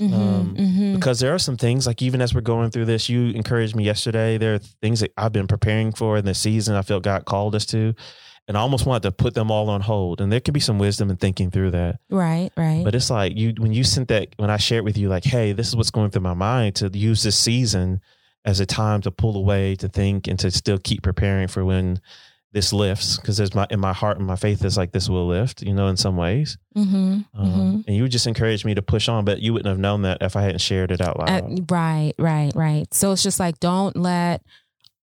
Mhm, 0.00 0.12
um, 0.12 0.56
mhm. 0.56 0.94
Because 0.94 1.20
there 1.20 1.34
are 1.34 1.38
some 1.38 1.56
things, 1.56 1.86
like 1.86 2.02
even 2.02 2.20
as 2.20 2.34
we're 2.34 2.40
going 2.40 2.70
through 2.70 2.86
this, 2.86 3.08
you 3.08 3.30
encouraged 3.30 3.76
me 3.76 3.84
yesterday. 3.84 4.38
There 4.38 4.54
are 4.54 4.58
things 4.58 5.00
that 5.00 5.12
I've 5.16 5.32
been 5.32 5.46
preparing 5.46 5.92
for 5.92 6.16
in 6.16 6.24
the 6.24 6.34
season. 6.34 6.74
I 6.74 6.82
felt 6.82 7.02
God 7.02 7.24
called 7.24 7.54
us 7.54 7.66
to. 7.66 7.94
And 8.48 8.56
I 8.56 8.60
almost 8.60 8.86
wanted 8.86 9.04
to 9.04 9.12
put 9.12 9.34
them 9.34 9.50
all 9.52 9.70
on 9.70 9.80
hold. 9.82 10.20
And 10.20 10.32
there 10.32 10.40
could 10.40 10.54
be 10.54 10.60
some 10.60 10.78
wisdom 10.78 11.10
in 11.10 11.16
thinking 11.16 11.50
through 11.50 11.70
that. 11.72 12.00
right, 12.10 12.50
right. 12.56 12.82
But 12.84 12.94
it's 12.94 13.08
like 13.10 13.36
you 13.36 13.54
when 13.58 13.72
you 13.72 13.84
sent 13.84 14.08
that 14.08 14.28
when 14.36 14.50
I 14.50 14.56
shared 14.56 14.84
with 14.84 14.98
you, 14.98 15.08
like, 15.08 15.24
hey, 15.24 15.52
this 15.52 15.68
is 15.68 15.76
what's 15.76 15.92
going 15.92 16.10
through 16.10 16.22
my 16.22 16.34
mind 16.34 16.74
to 16.76 16.88
use 16.92 17.22
this 17.22 17.36
season 17.38 18.00
as 18.44 18.58
a 18.58 18.66
time 18.66 19.00
to 19.02 19.10
pull 19.12 19.36
away, 19.36 19.76
to 19.76 19.88
think, 19.88 20.26
and 20.26 20.38
to 20.40 20.50
still 20.50 20.78
keep 20.78 21.02
preparing 21.02 21.46
for 21.46 21.64
when 21.64 22.00
this 22.52 22.72
lifts. 22.72 23.16
Because 23.16 23.36
there's 23.36 23.54
my 23.54 23.66
in 23.70 23.80
my 23.80 23.92
heart 23.92 24.18
and 24.18 24.26
my 24.26 24.36
faith 24.36 24.64
is 24.64 24.76
like 24.76 24.92
this 24.92 25.08
will 25.08 25.26
lift, 25.26 25.62
you 25.62 25.74
know, 25.74 25.88
in 25.88 25.96
some 25.96 26.16
ways. 26.16 26.58
mm-hmm, 26.76 27.20
Um, 27.34 27.84
And 27.86 27.96
you 27.96 28.08
just 28.08 28.26
encouraged 28.26 28.64
me 28.64 28.74
to 28.74 28.82
push 28.82 29.08
on, 29.08 29.24
but 29.24 29.40
you 29.40 29.52
wouldn't 29.52 29.68
have 29.68 29.78
known 29.78 30.02
that 30.02 30.18
if 30.20 30.36
I 30.36 30.42
hadn't 30.42 30.60
shared 30.60 30.90
it 30.92 31.00
out 31.00 31.18
loud. 31.18 31.30
Uh, 31.60 31.62
right, 31.70 32.12
right, 32.18 32.52
right. 32.54 32.92
So 32.92 33.12
it's 33.12 33.22
just 33.22 33.40
like 33.40 33.58
don't 33.60 33.96
let 33.96 34.42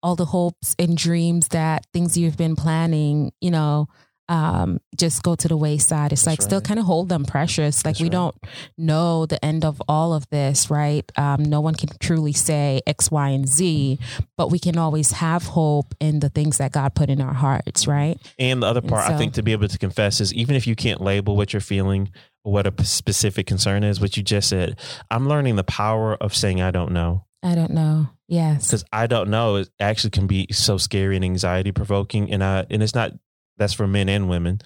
all 0.03 0.17
the 0.17 0.25
hopes 0.27 0.75
and 0.79 0.97
dreams 0.97 1.49
that 1.49 1.87
things 1.93 2.17
you've 2.17 2.37
been 2.37 2.57
planning, 2.57 3.33
you 3.41 3.51
know, 3.51 3.87
um, 4.31 4.79
just 4.97 5.23
go 5.23 5.35
to 5.35 5.49
the 5.49 5.57
wayside. 5.57 6.13
It's 6.13 6.23
That's 6.23 6.39
like 6.39 6.43
still 6.43 6.61
kind 6.61 6.79
of 6.79 6.87
hold 6.87 7.09
them 7.09 7.25
precious. 7.25 7.85
Like 7.85 7.95
That's 7.95 8.01
we 8.01 8.07
right. 8.07 8.13
don't 8.13 8.37
know 8.79 9.27
the 9.27 9.45
end 9.45 9.65
of 9.65 9.83
all 9.89 10.15
of 10.15 10.27
this, 10.31 10.71
right? 10.71 11.05
Um, 11.17 11.43
no 11.43 11.61
one 11.61 11.75
can 11.75 11.91
truly 11.99 12.33
say 12.33 12.81
X, 12.87 13.11
Y, 13.11 13.29
and 13.29 13.49
Z, 13.49 13.99
but 14.39 14.51
we 14.51 14.61
can 14.61 14.79
always 14.79 15.13
have 15.13 15.43
hope 15.43 15.95
in 16.01 16.21
the 16.21 16.29
things 16.29 16.59
that 16.59 16.71
God 16.71 16.95
put 16.95 17.11
in 17.11 17.21
our 17.21 17.35
hearts, 17.35 17.89
right? 17.89 18.19
And 18.39 18.63
the 18.63 18.69
other 18.69 18.81
part 18.81 19.11
I 19.11 19.19
think 19.19 19.35
to 19.35 19.43
be 19.43 19.53
able 19.53 19.69
to 19.69 19.79
confess 19.79 20.21
is 20.21 20.33
even 20.33 20.55
if 20.55 20.67
you 20.67 20.77
can't 20.77 21.01
label 21.01 21.37
what 21.37 21.53
you're 21.53 21.61
feeling 21.61 22.11
what 22.43 22.67
a 22.67 22.85
specific 22.87 23.47
concern 23.47 23.85
is, 23.85 24.01
what 24.01 24.17
you 24.17 24.23
just 24.23 24.49
said, 24.49 24.79
I'm 25.11 25.29
learning 25.29 25.57
the 25.57 25.65
power 25.65 26.15
of 26.15 26.35
saying 26.35 26.63
I 26.63 26.71
don't 26.71 26.93
know. 26.93 27.27
I 27.43 27.55
don't 27.55 27.73
know. 27.73 28.09
Yes. 28.29 28.69
because 28.69 28.85
I 28.93 29.07
don't 29.07 29.29
know. 29.29 29.57
It 29.57 29.71
actually 29.81 30.11
can 30.11 30.27
be 30.27 30.47
so 30.51 30.79
scary 30.79 31.17
and 31.17 31.25
anxiety 31.25 31.73
provoking, 31.73 32.31
and 32.31 32.45
I 32.45 32.65
and 32.71 32.83
it's 32.83 32.95
not 32.95 33.13
that's 33.61 33.73
for 33.75 33.87
men 33.87 34.09
and 34.09 34.29
women, 34.29 34.61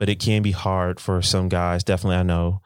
but 0.00 0.08
it 0.08 0.18
can 0.18 0.42
be 0.42 0.50
hard 0.50 0.98
for 0.98 1.22
some 1.22 1.48
guys. 1.48 1.84
Definitely, 1.84 2.16
I 2.16 2.22
know 2.24 2.60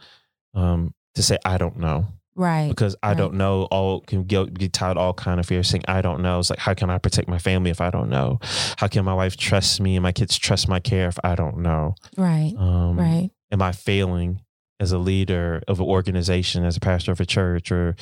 um, 0.54 0.94
to 1.14 1.22
say 1.22 1.36
I 1.44 1.58
don't 1.58 1.78
know 1.78 2.06
Right. 2.34 2.68
because 2.70 2.96
I 3.02 3.08
Right. 3.08 3.16
don't 3.18 3.34
know. 3.34 3.64
All 3.64 4.00
can 4.00 4.24
get, 4.24 4.54
get 4.54 4.72
tied 4.72 4.96
all 4.96 5.12
kind 5.12 5.38
of 5.40 5.46
fear 5.46 5.62
saying 5.62 5.84
I 5.88 6.00
don't 6.00 6.22
know. 6.22 6.38
It's 6.38 6.48
like 6.50 6.58
how 6.58 6.72
can 6.74 6.88
I 6.90 6.96
protect 6.98 7.28
my 7.28 7.38
family 7.38 7.70
if 7.70 7.80
I 7.82 7.90
don't 7.90 8.08
know? 8.08 8.38
How 8.78 8.86
can 8.88 9.04
my 9.04 9.12
wife 9.14 9.36
trust 9.36 9.80
me 9.80 9.96
and 9.96 10.02
my 10.02 10.12
kids 10.12 10.38
trust 10.38 10.68
my 10.68 10.80
care 10.80 11.08
if 11.08 11.18
I 11.22 11.34
don't 11.34 11.58
know? 11.58 11.94
Right. 12.16 12.54
Um, 12.56 12.96
Right. 12.98 13.30
Am 13.50 13.60
I 13.60 13.72
failing? 13.72 14.40
As 14.82 14.90
a 14.92 14.98
leader 14.98 15.62
of 15.68 15.78
an 15.80 15.86
organization, 15.86 16.64
as 16.64 16.76
a 16.76 16.80
pastor 16.80 17.12
of 17.12 17.20
a 17.20 17.24
church, 17.36 17.70
or 17.70 17.94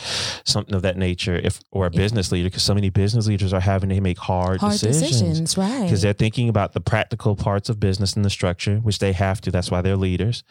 something 0.45 0.75
of 0.75 0.83
that 0.83 0.97
nature, 0.97 1.37
if 1.37 1.61
or 1.71 1.87
a 1.87 1.91
Yeah. 1.93 1.99
business 2.03 2.33
leader, 2.33 2.49
because 2.49 2.63
so 2.63 2.75
many 2.75 2.91
business 2.91 3.27
leaders 3.27 3.53
are 3.53 3.61
having 3.73 3.91
to 3.91 4.01
make 4.01 4.19
hard, 4.19 4.61
Hard 4.61 4.73
decisions 4.73 5.01
decisions, 5.21 5.59
right. 5.59 5.83
because 5.85 6.01
they're 6.03 6.15
thinking 6.25 6.49
about 6.49 6.73
the 6.73 6.81
practical 6.81 7.37
parts 7.37 7.69
of 7.69 7.79
business 7.79 8.15
and 8.17 8.25
the 8.25 8.31
structure, 8.31 8.77
which 8.79 8.99
they 8.99 9.13
have 9.13 9.41
to. 9.43 9.51
That's 9.51 9.71
why 9.71 9.81
they're 9.83 9.97
leaders. 10.11 10.43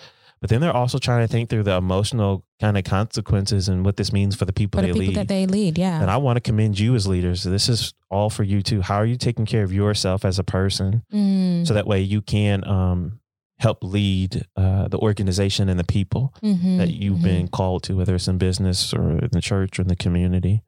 But 0.42 0.50
then 0.50 0.62
they're 0.62 0.76
also 0.84 1.00
trying 1.00 1.22
to 1.26 1.28
think 1.28 1.50
through 1.50 1.64
the 1.64 1.76
emotional 1.76 2.46
kind 2.62 2.78
of 2.78 2.86
consequences 2.86 3.68
and 3.68 3.84
what 3.84 3.98
this 3.98 4.14
means 4.14 4.36
for 4.38 4.46
the 4.46 4.54
people 4.54 4.80
for 4.80 4.86
they 4.86 4.94
the 4.94 5.00
people 5.00 5.14
lead. 5.14 5.20
that 5.22 5.28
they 5.28 5.46
lead, 5.48 5.78
yeah. 5.78 6.00
and 6.02 6.10
I 6.10 6.16
want 6.18 6.38
to 6.38 6.42
commend 6.42 6.80
you 6.80 6.96
as 6.96 7.08
leaders. 7.08 7.44
This 7.44 7.68
is 7.68 7.94
all 8.10 8.30
for 8.30 8.44
you 8.44 8.62
too. 8.62 8.80
How 8.82 8.96
are 9.02 9.06
you 9.06 9.18
taking 9.18 9.46
care 9.46 9.64
of 9.64 9.74
yourself 9.74 10.24
as 10.24 10.40
a 10.40 10.44
person 10.44 11.04
Mm, 11.14 11.68
so 11.68 11.74
that 11.74 11.88
way 11.88 12.00
you 12.02 12.22
can 12.22 12.64
um, 12.66 13.20
help 13.60 13.84
lead 13.84 14.46
uh, 14.56 14.88
the 14.88 14.98
organization 14.98 15.68
and 15.70 15.80
the 15.80 15.84
people 15.84 16.34
Mhm, 16.42 16.78
that 16.78 16.90
you've 16.92 17.20
mhm, 17.20 17.24
been 17.24 17.48
called 17.50 17.84
to, 17.84 17.98
whether 17.98 18.16
it's 18.16 18.28
in 18.28 18.38
business 18.38 18.94
or 18.94 19.12
in 19.20 19.30
the 19.32 19.42
church 19.42 19.78
or 19.78 19.82
in 19.84 19.88
the 19.90 19.96
community. 19.96 20.64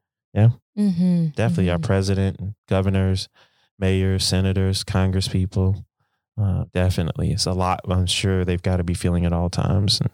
mhm, 0.76 1.34
Definitely 1.34 1.70
our 1.70 1.78
mhm. 1.78 1.82
president, 1.82 2.54
governors, 2.68 3.28
mayors, 3.78 4.24
senators, 4.24 4.84
congresspeople. 4.84 5.84
Uh, 6.40 6.64
definitely. 6.72 7.30
It's 7.32 7.46
a 7.46 7.52
lot. 7.52 7.80
I'm 7.88 8.06
sure 8.06 8.44
they've 8.44 8.62
got 8.62 8.78
to 8.78 8.84
be 8.84 8.94
feeling 8.94 9.26
at 9.26 9.32
all 9.32 9.50
times. 9.50 10.00
And 10.00 10.10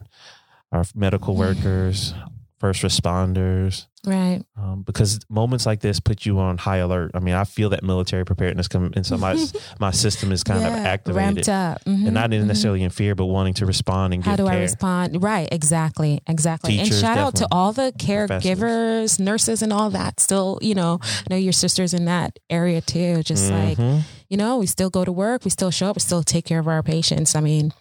our 0.71 0.83
medical 0.95 1.35
workers, 1.35 2.13
first 2.59 2.81
responders, 2.83 3.87
right. 4.05 4.41
um, 4.57 4.83
because 4.83 5.19
moments 5.29 5.65
like 5.65 5.79
this 5.79 5.99
put 5.99 6.25
you 6.25 6.39
on 6.39 6.57
high 6.57 6.77
alert. 6.77 7.11
I 7.13 7.19
mean, 7.19 7.35
I 7.35 7.43
feel 7.45 7.69
that 7.69 7.83
military 7.83 8.25
preparedness 8.25 8.67
come, 8.67 8.91
and 8.95 9.05
so 9.05 9.17
my 9.17 9.33
my 9.79 9.91
system 9.91 10.31
is 10.31 10.43
kind 10.43 10.65
of 10.65 10.73
activated, 10.73 11.15
ramped 11.15 11.49
up, 11.49 11.83
Mhm, 11.85 12.05
and 12.05 12.13
not 12.13 12.29
mhm. 12.31 12.45
necessarily 12.45 12.83
in 12.83 12.89
fear, 12.89 13.15
but 13.15 13.25
wanting 13.25 13.53
to 13.55 13.65
respond 13.65 14.13
and. 14.13 14.23
How 14.23 14.35
do 14.35 14.45
I 14.47 14.57
respond? 14.57 15.23
Right, 15.23 15.47
exactly, 15.51 16.21
exactly. 16.27 16.77
Teachers, 16.77 16.91
and 16.91 17.01
shout 17.01 17.17
out 17.17 17.35
to 17.37 17.47
all 17.51 17.71
the 17.73 17.93
caregivers, 17.97 19.19
nurses, 19.19 19.61
and 19.61 19.71
all 19.73 19.89
that. 19.91 20.19
Still, 20.19 20.59
you 20.61 20.75
know, 20.75 20.99
I 21.01 21.23
know 21.29 21.37
your 21.37 21.53
sisters 21.53 21.93
in 21.93 22.05
that 22.05 22.37
area 22.49 22.81
too. 22.81 23.23
Just 23.23 23.49
like 23.51 23.77
Mhm. 23.77 24.01
you 24.29 24.37
know, 24.37 24.57
we 24.57 24.65
still 24.67 24.89
go 24.89 25.03
to 25.05 25.11
work, 25.11 25.43
we 25.45 25.49
still 25.51 25.71
show 25.71 25.87
up, 25.89 25.95
we 25.95 26.01
still 26.01 26.23
take 26.23 26.45
care 26.45 26.59
of 26.59 26.67
our 26.67 26.83
patients. 26.83 27.35
I 27.35 27.41
mean, 27.41 27.73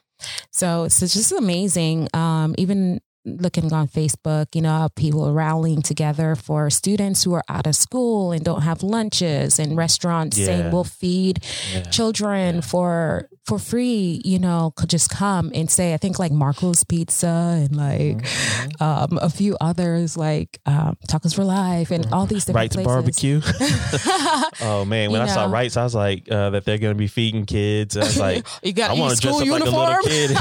so 0.51 0.85
it's 0.85 0.99
just 1.01 1.33
amazing. 1.33 2.09
Um, 2.15 2.55
even 2.59 3.01
looking 3.25 3.73
on 3.73 3.89
Facebook, 3.89 4.47
you 4.55 4.63
know, 4.63 4.71
how 4.71 4.89
people 4.89 5.25
are 5.29 5.33
rallying 5.33 5.83
together 5.83 6.35
for 6.35 6.71
students 6.71 7.25
who 7.25 7.35
are 7.35 7.45
out 7.49 7.67
of 7.67 7.75
school 7.77 8.33
and 8.33 8.45
don't 8.45 8.63
have 8.63 8.83
lunches, 8.83 9.59
and 9.59 9.77
restaurants 9.77 10.39
Yeah. 10.39 10.47
saying 10.47 10.73
we'll 10.73 10.85
feed 10.85 11.43
Yeah. 11.75 11.83
children 11.83 12.57
Yeah. 12.57 12.61
for 12.63 13.29
for 13.45 13.59
free. 13.59 14.21
You 14.27 14.39
know, 14.39 14.73
could 14.77 14.91
just 14.91 15.09
come 15.09 15.51
and 15.55 15.71
say. 15.71 15.95
I 15.95 15.97
think 15.97 16.19
like 16.19 16.31
Marco's 16.33 16.85
Pizza 16.85 17.27
and 17.65 17.75
like 17.75 18.19
Mhm. 18.23 18.83
um, 18.83 19.19
a 19.23 19.31
few 19.31 19.57
others 19.61 20.17
like 20.19 20.59
um, 20.67 20.97
Tacos 21.09 21.35
for 21.35 21.45
Life 21.45 21.91
and 21.91 22.07
all 22.13 22.27
these 22.27 22.45
different 22.45 22.57
Right 22.57 22.71
to 22.73 22.83
places. 22.83 22.87
barbecue. 22.93 23.41
oh 24.63 24.85
man, 24.85 25.11
when 25.11 25.21
You 25.23 25.27
I 25.27 25.35
saw 25.35 25.47
know. 25.47 25.53
rights, 25.53 25.77
I 25.79 25.85
was 25.85 25.95
like 25.95 26.31
uh, 26.31 26.51
that 26.51 26.65
they're 26.67 26.77
going 26.79 26.93
to 26.95 26.99
be 26.99 27.07
feeding 27.07 27.47
kids. 27.47 27.97
I 27.97 28.01
was 28.01 28.19
like, 28.29 28.47
you 28.63 28.73
got 28.75 28.91
I 28.91 28.95
want 28.95 29.15
to 29.15 29.21
dress 29.21 29.35
school 29.37 29.41
up 29.55 29.61
uniform. 29.61 29.75
like 29.75 29.99
a 30.05 30.09
little 30.09 30.29
kid. 30.29 30.37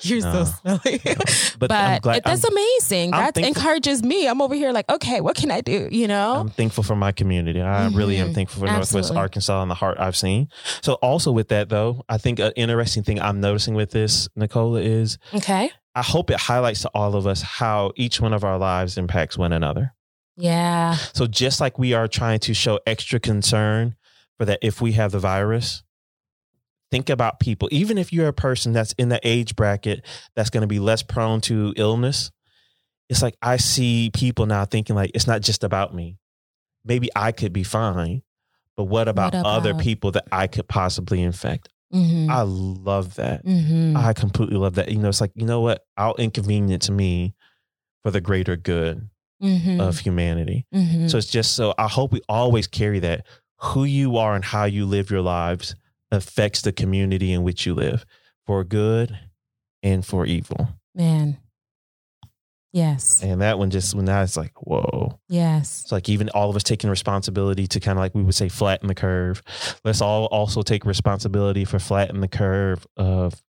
You're 0.08 0.20
No. 0.22 0.44
so 0.44 0.78
silly. 0.80 1.00
But, 1.60 1.68
glad. 2.02 2.16
it, 2.16 2.24
that's 2.24 2.44
I'm, 2.44 2.52
amazing. 2.52 3.12
I'm 3.12 3.20
that 3.20 3.34
thankful- 3.34 3.48
encourages 3.62 4.02
me. 4.02 4.26
I'm 4.26 4.40
over 4.40 4.54
here 4.54 4.72
like, 4.72 4.88
okay, 4.90 5.20
what 5.20 5.36
can 5.36 5.50
I 5.50 5.60
do? 5.60 5.88
You 5.92 6.08
know? 6.08 6.36
I'm 6.36 6.48
thankful 6.48 6.82
for 6.84 6.96
my 6.96 7.12
community. 7.12 7.60
I 7.60 7.88
really 7.88 8.16
am 8.16 8.30
Mhm. 8.30 8.34
thankful 8.34 8.60
for 8.66 8.72
Northwest 8.72 9.12
Arkansas 9.12 9.60
and 9.60 9.70
the 9.70 9.74
heart 9.74 9.98
I've 10.00 10.16
seen. 10.16 10.48
So, 10.82 10.94
also 10.94 11.32
with 11.32 11.48
that 11.48 11.68
though, 11.68 12.02
I 12.08 12.16
think 12.16 12.38
an 12.38 12.52
interesting 12.56 13.02
thing 13.02 13.20
I'm 13.20 13.40
noticing 13.40 13.74
with 13.74 13.90
this, 13.90 14.28
Nicola, 14.36 14.80
is 14.80 15.18
okay. 15.34 15.70
I 15.94 16.02
hope 16.02 16.30
it 16.30 16.38
highlights 16.38 16.80
to 16.82 16.88
all 16.94 17.14
of 17.14 17.26
us 17.26 17.42
how 17.42 17.92
each 17.96 18.20
one 18.20 18.32
of 18.32 18.42
our 18.44 18.56
lives 18.58 18.96
impacts 18.96 19.36
one 19.36 19.52
another. 19.52 19.92
Yeah. 20.36 20.94
So, 21.12 21.26
just 21.26 21.60
like 21.60 21.78
we 21.78 21.92
are 21.92 22.08
trying 22.08 22.38
to 22.40 22.54
show 22.54 22.80
extra 22.86 23.20
concern 23.20 23.96
for 24.38 24.46
that, 24.46 24.60
if 24.62 24.80
we 24.80 24.92
have 24.92 25.12
the 25.12 25.18
virus, 25.18 25.82
think 26.90 27.10
about 27.10 27.40
people. 27.40 27.68
Even 27.70 27.98
if 27.98 28.12
you're 28.12 28.28
a 28.28 28.32
person 28.32 28.72
that's 28.72 28.92
in 28.94 29.08
the 29.08 29.20
age 29.22 29.56
bracket 29.56 30.04
that's 30.34 30.50
going 30.50 30.62
to 30.62 30.66
be 30.66 30.78
less 30.78 31.02
prone 31.02 31.40
to 31.42 31.72
illness, 31.76 32.30
it's 33.08 33.22
like 33.22 33.36
I 33.42 33.56
see 33.56 34.10
people 34.12 34.46
now 34.46 34.64
thinking 34.64 34.96
like 34.96 35.10
it's 35.14 35.26
not 35.26 35.40
just 35.42 35.64
about 35.64 35.94
me. 35.94 36.18
Maybe 36.84 37.10
I 37.14 37.32
could 37.32 37.52
be 37.52 37.64
fine, 37.64 38.22
but 38.76 38.84
what 38.84 39.08
about, 39.08 39.34
other 39.34 39.70
about- 39.70 39.82
people 39.82 40.12
that 40.12 40.26
I 40.32 40.46
could 40.46 40.68
possibly 40.68 41.22
infect? 41.22 41.68
Mm-hmm. 41.92 42.30
I 42.30 42.42
love 42.42 43.16
that. 43.16 43.44
mm-hmm. 43.44 43.96
I 43.96 44.12
completely 44.12 44.56
love 44.56 44.76
that. 44.76 44.92
You 44.92 44.98
know, 44.98 45.08
it's 45.08 45.20
like 45.20 45.32
you 45.34 45.44
know 45.44 45.60
what? 45.60 45.84
I'll 45.96 46.14
inconvenience 46.14 46.88
me 46.88 47.34
for 48.04 48.12
the 48.12 48.20
greater 48.20 48.56
good 48.56 49.08
mm-hmm. 49.42 49.80
of 49.80 49.98
humanity. 49.98 50.66
mm-hmm. 50.72 51.08
So 51.08 51.18
it's 51.18 51.26
just 51.26 51.56
so 51.56 51.74
I 51.78 51.88
hope 51.88 52.12
we 52.12 52.20
always 52.28 52.68
carry 52.68 53.00
that. 53.00 53.26
Who 53.62 53.84
you 53.84 54.16
are 54.16 54.36
and 54.36 54.44
how 54.44 54.64
you 54.64 54.86
live 54.86 55.10
your 55.10 55.20
lives 55.20 55.74
affects 56.10 56.62
the 56.62 56.72
community 56.72 57.32
in 57.32 57.42
which 57.42 57.66
you 57.66 57.74
live 57.74 58.04
for 58.46 58.64
good 58.64 59.18
and 59.82 60.04
for 60.04 60.26
evil. 60.26 60.68
Man. 60.94 61.38
Yes. 62.72 63.20
And 63.22 63.40
that 63.40 63.58
one 63.58 63.70
just 63.70 63.94
when 63.94 64.04
that 64.04 64.22
is 64.22 64.36
like, 64.36 64.52
whoa. 64.62 65.18
Yes. 65.28 65.82
It's 65.82 65.92
like 65.92 66.08
even 66.08 66.28
all 66.30 66.50
of 66.50 66.56
us 66.56 66.62
taking 66.62 66.88
responsibility 66.88 67.66
to 67.66 67.80
kind 67.80 67.98
of 67.98 68.00
like 68.00 68.14
we 68.14 68.22
would 68.22 68.34
say 68.34 68.48
flatten 68.48 68.86
the 68.86 68.94
curve. 68.94 69.42
Let's 69.84 70.00
all 70.00 70.26
also 70.26 70.62
take 70.62 70.84
responsibility 70.84 71.64
for 71.64 71.78
flatten 71.78 72.20
the 72.20 72.28
curve 72.28 72.86
of 72.96 73.42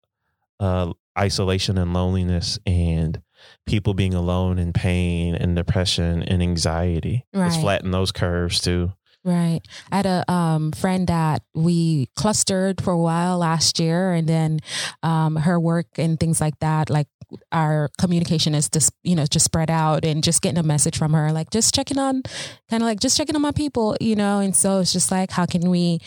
uh, 0.59 0.93
isolation 1.17 1.77
and 1.77 1.93
loneliness 1.93 2.59
and 2.65 3.21
people 3.65 3.93
being 3.93 4.13
alone 4.13 4.57
in 4.57 4.71
pain 4.73 5.35
and 5.35 5.55
depression 5.55 6.23
and 6.23 6.41
anxiety. 6.41 7.25
Let's 7.33 7.57
flatten 7.57 7.91
those 7.91 8.11
curves 8.11 8.61
too. 8.61 8.93
Right. 9.25 9.59
I 9.91 9.97
had 9.97 10.05
a 10.05 10.31
um, 10.31 10.71
friend 10.71 11.05
that 11.07 11.43
we 11.53 12.07
clustered 12.15 12.81
for 12.81 12.93
a 12.93 12.97
while 12.97 13.39
last 13.39 13.77
year, 13.77 14.13
and 14.13 14.27
then 14.27 14.59
um, 15.03 15.35
her 15.35 15.59
work 15.59 15.87
and 15.97 16.17
things 16.17 16.39
like 16.39 16.57
that, 16.59 16.89
like 16.89 17.07
our 17.51 17.89
communication 17.99 18.55
is 18.55 18.69
just, 18.69 18.91
you 19.03 19.15
know, 19.15 19.25
just 19.25 19.45
spread 19.45 19.69
out 19.69 20.05
and 20.05 20.23
just 20.23 20.41
getting 20.41 20.57
a 20.57 20.63
message 20.63 20.97
from 20.97 21.13
her, 21.13 21.31
like 21.31 21.49
just 21.51 21.73
checking 21.73 21.99
on, 21.99 22.23
kind 22.69 22.81
of 22.83 22.87
like 22.87 22.99
just 22.99 23.17
checking 23.17 23.35
on 23.35 23.41
my 23.41 23.51
people, 23.51 23.95
you 24.01 24.15
know. 24.15 24.39
And 24.39 24.55
so 24.55 24.79
it's 24.79 24.91
just 24.93 25.11
like, 25.11 25.31
how 25.31 25.45
can 25.45 25.69
we 25.69 25.99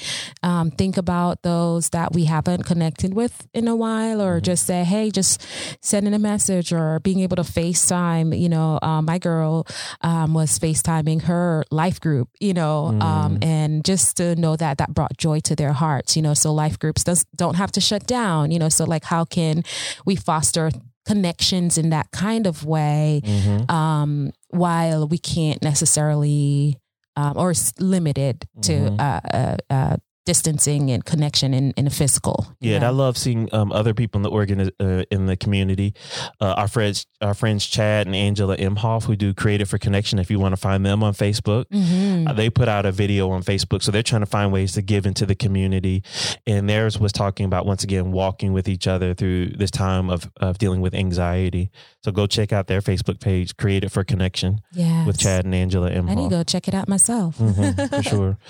um, 0.43 0.71
think 0.71 0.97
about 0.97 1.43
those 1.43 1.91
that 1.91 2.13
we 2.13 2.25
haven't 2.25 2.65
connected 2.65 3.15
with 3.15 3.47
in 3.55 3.69
a 3.69 3.77
while, 3.77 4.21
or 4.21 4.41
Mhm. 4.41 4.45
just 4.45 4.67
say, 4.67 4.85
hey, 4.85 5.11
just 5.11 5.41
sending 5.81 6.15
a 6.15 6.19
message 6.19 6.73
or 6.73 7.01
being 7.01 7.21
able 7.21 7.37
to 7.37 7.43
FaceTime, 7.43 8.39
you 8.39 8.49
know, 8.49 8.79
um, 8.83 9.05
my 9.05 9.19
girl 9.19 9.67
um, 10.03 10.35
was 10.35 10.59
FaceTiming 10.59 11.23
her 11.23 11.65
life 11.71 12.01
group, 12.01 12.29
you 12.41 12.55
know, 12.55 12.87
um, 13.01 13.37
Mm. 13.39 13.45
and 13.45 13.85
just 13.85 14.17
to 14.17 14.35
know 14.37 14.57
that 14.57 14.79
that 14.79 14.93
brought 14.95 15.17
joy 15.19 15.41
to 15.41 15.55
their 15.57 15.73
hearts, 15.73 16.17
you 16.17 16.23
know, 16.23 16.35
so 16.35 16.53
life 16.53 16.79
groups 16.79 17.05
does, 17.05 17.25
don't 17.37 17.55
have 17.57 17.73
to 17.73 17.81
shut 17.81 18.07
down, 18.07 18.51
you 18.51 18.59
know, 18.59 18.69
so 18.69 18.85
like 18.85 19.05
how 19.05 19.25
can 19.25 19.63
we 20.05 20.17
foster 20.17 20.71
connections 21.07 21.77
in 21.79 21.91
that 21.91 22.11
kind 22.13 22.47
of 22.47 22.65
way 22.65 23.21
Mm-hmm. 23.25 23.71
um, 23.75 24.33
while 24.51 25.07
we 25.09 25.19
can't 25.19 25.63
necessarily 25.63 26.79
um, 27.17 27.35
or 27.37 27.51
it's 27.51 27.73
limited 27.79 28.47
to 28.63 28.73
Mhm. 28.73 29.01
uh, 29.01 29.21
uh, 29.37 29.57
uh, 29.71 29.97
distancing 30.25 30.91
and 30.91 31.05
connection 31.05 31.53
in, 31.55 31.73
in 31.77 31.87
a 31.87 31.91
physical. 31.91 32.47
Yeah, 32.61 32.77
and 32.77 32.85
I 32.85 32.91
love 32.91 33.17
seeing 33.19 33.49
um, 33.53 33.73
other 33.73 33.93
people 33.95 34.19
in 34.19 34.23
the 34.23 34.31
organ 34.31 34.71
uh, 34.81 35.03
in 35.11 35.27
the 35.27 35.37
community. 35.37 35.95
Uh, 36.41 36.55
our 36.57 36.69
friends, 36.69 37.07
our 37.21 37.35
friends 37.35 37.67
Chad 37.67 38.07
and 38.07 38.15
Angela 38.15 38.57
Imhoff, 38.57 39.05
who 39.05 39.17
do 39.17 39.35
Creative 39.35 39.69
for 39.69 39.79
Connection. 39.79 40.19
If 40.19 40.31
you 40.31 40.39
want 40.39 40.53
to 40.53 40.57
find 40.61 40.85
them 40.87 41.03
on 41.03 41.13
Facebook, 41.15 41.65
Mhm. 41.73 42.29
uh, 42.29 42.33
they 42.35 42.51
put 42.51 42.69
out 42.69 42.87
a 42.87 42.93
video 42.93 43.31
on 43.31 43.43
Facebook, 43.43 43.83
so 43.83 43.91
they're 43.91 44.03
trying 44.03 44.23
to 44.23 44.27
find 44.27 44.53
ways 44.53 44.73
to 44.73 44.83
give 44.83 45.07
into 45.07 45.27
the 45.27 45.35
community. 45.35 46.03
And 46.47 46.69
theirs 46.69 46.99
was 46.99 47.13
talking 47.13 47.47
about 47.47 47.67
once 47.67 47.83
again 47.85 48.13
walking 48.13 48.53
with 48.53 48.69
each 48.69 48.87
other 48.87 49.15
through 49.15 49.51
this 49.57 49.71
time 49.71 50.09
of 50.11 50.31
of 50.41 50.59
dealing 50.59 50.81
with 50.81 50.95
anxiety. 50.95 51.71
So 52.05 52.13
go 52.13 52.27
check 52.27 52.53
out 52.53 52.67
their 52.67 52.81
Facebook 52.81 53.21
page, 53.21 53.57
Creative 53.57 53.93
for 53.93 54.05
Connection, 54.05 54.61
yes. 54.73 55.07
with 55.07 55.19
Chad 55.19 55.45
and 55.45 55.55
Angela 55.55 55.91
Imhoff. 55.91 56.11
I 56.11 56.15
need 56.15 56.31
to 56.31 56.37
go 56.37 56.43
check 56.45 56.69
it 56.69 56.75
out 56.75 56.89
myself. 56.89 57.39
Mhm, 57.39 57.89
for 57.89 58.03
sure. 58.03 58.39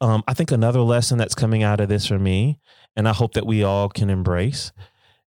Um, 0.00 0.22
I 0.26 0.34
think 0.34 0.50
another 0.50 0.80
lesson 0.80 1.13
that's 1.18 1.34
coming 1.34 1.62
out 1.62 1.80
of 1.80 1.88
this 1.88 2.06
for 2.06 2.18
me, 2.18 2.58
and 2.96 3.08
I 3.08 3.12
hope 3.12 3.34
that 3.34 3.46
we 3.46 3.62
all 3.62 3.88
can 3.88 4.10
embrace, 4.10 4.72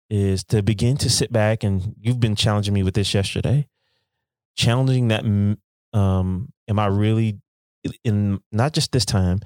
is 0.10 0.44
to 0.46 0.62
begin 0.62 0.98
to 0.98 1.10
sit 1.10 1.32
back 1.32 1.64
and 1.64 1.96
you've 2.00 2.20
been 2.20 2.36
challenging 2.36 2.74
me 2.74 2.84
with 2.84 2.94
this 2.94 3.14
yesterday, 3.14 3.68
challenging 4.56 5.08
that. 5.10 5.24
mm, 5.24 5.58
Um, 5.94 6.52
am 6.68 6.80
I 6.80 6.88
really 6.88 7.40
in 8.04 8.40
not 8.52 8.74
just 8.74 8.92
this 8.94 9.06
time, 9.06 9.42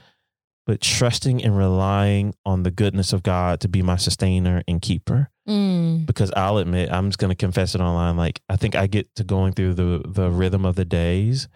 but 0.66 0.80
trusting 0.80 1.44
and 1.44 1.58
relying 1.58 2.34
on 2.46 2.64
the 2.64 2.72
goodness 2.72 3.12
of 3.12 3.22
God 3.22 3.60
to 3.62 3.68
be 3.68 3.82
my 3.82 3.98
sustainer 3.98 4.64
and 4.68 4.82
keeper? 4.82 5.30
Mm. 5.48 6.06
because 6.06 6.30
I'll 6.36 6.58
admit 6.58 6.92
I'm 6.92 7.08
just 7.08 7.20
going 7.20 7.30
to 7.32 7.36
confess 7.36 7.74
it 7.74 7.80
online. 7.80 8.18
Like 8.18 8.42
I 8.50 8.58
think 8.58 8.76
I 8.76 8.86
get 8.88 9.14
to 9.16 9.24
going 9.24 9.54
through 9.54 9.76
the 9.76 10.02
the 10.06 10.30
rhythm 10.30 10.66
of 10.66 10.76
the 10.76 10.84
days, 10.84 11.48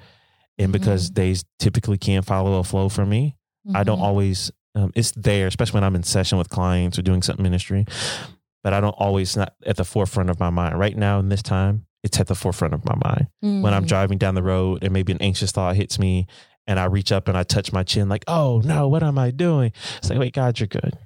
and 0.57 0.71
because 0.71 1.09
days 1.09 1.43
typically 1.59 1.97
can't 1.97 2.25
follow 2.25 2.59
a 2.59 2.63
flow 2.63 2.87
for 2.87 3.05
me, 3.05 3.35
I 3.75 3.83
don't 3.83 3.99
Mhm. 3.99 4.03
always. 4.03 4.49
Um, 4.75 4.91
it's 4.95 5.11
there, 5.11 5.47
especially 5.47 5.77
when 5.77 5.83
I'm 5.83 5.95
in 5.95 6.03
session 6.03 6.37
with 6.37 6.49
clients 6.49 6.97
or 6.97 7.01
doing 7.01 7.21
something 7.21 7.43
ministry, 7.43 7.85
but 8.63 8.73
I 8.73 8.79
don't 8.79 8.95
always 8.97 9.35
not 9.35 9.53
at 9.65 9.75
the 9.77 9.83
forefront 9.83 10.29
of 10.29 10.39
my 10.39 10.49
mind. 10.49 10.79
Right 10.79 10.95
now 10.95 11.19
in 11.19 11.29
this 11.29 11.41
time, 11.43 11.85
it's 12.03 12.19
at 12.19 12.27
the 12.27 12.35
forefront 12.35 12.73
of 12.73 12.85
my 12.85 12.95
mind. 13.03 13.27
When 13.61 13.73
I'm 13.73 13.83
Mm. 13.83 13.87
driving 13.87 14.17
down 14.17 14.35
the 14.35 14.43
road 14.43 14.83
and 14.83 14.93
maybe 14.93 15.11
an 15.11 15.21
anxious 15.21 15.51
thought 15.51 15.75
hits 15.75 15.99
me, 15.99 16.25
and 16.67 16.79
I 16.79 16.85
reach 16.85 17.11
up 17.11 17.27
and 17.27 17.37
I 17.37 17.43
touch 17.43 17.73
my 17.73 17.83
chin, 17.83 18.07
like, 18.07 18.23
oh 18.27 18.61
no, 18.63 18.87
what 18.87 19.03
am 19.03 19.17
I 19.17 19.31
doing? 19.31 19.71
It's 19.97 20.09
like, 20.09 20.19
wait, 20.19 20.33
God, 20.33 20.59
you're 20.59 20.67
good 20.67 20.97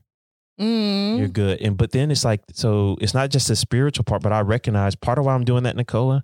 Mm. 0.60 1.18
you're 1.18 1.28
good. 1.28 1.60
And 1.62 1.76
but 1.76 1.92
then 1.92 2.12
it's 2.12 2.24
like 2.24 2.42
so 2.54 2.96
it's 3.02 3.14
not 3.14 3.30
just 3.30 3.48
the 3.50 3.56
spiritual 3.58 4.06
part, 4.06 4.22
but 4.22 4.32
I 4.32 4.40
recognize 4.42 4.96
part 4.96 5.20
of 5.20 5.26
why 5.26 5.34
I'm 5.34 5.44
doing 5.44 5.64
that, 5.64 5.76
Nicola, 5.76 6.24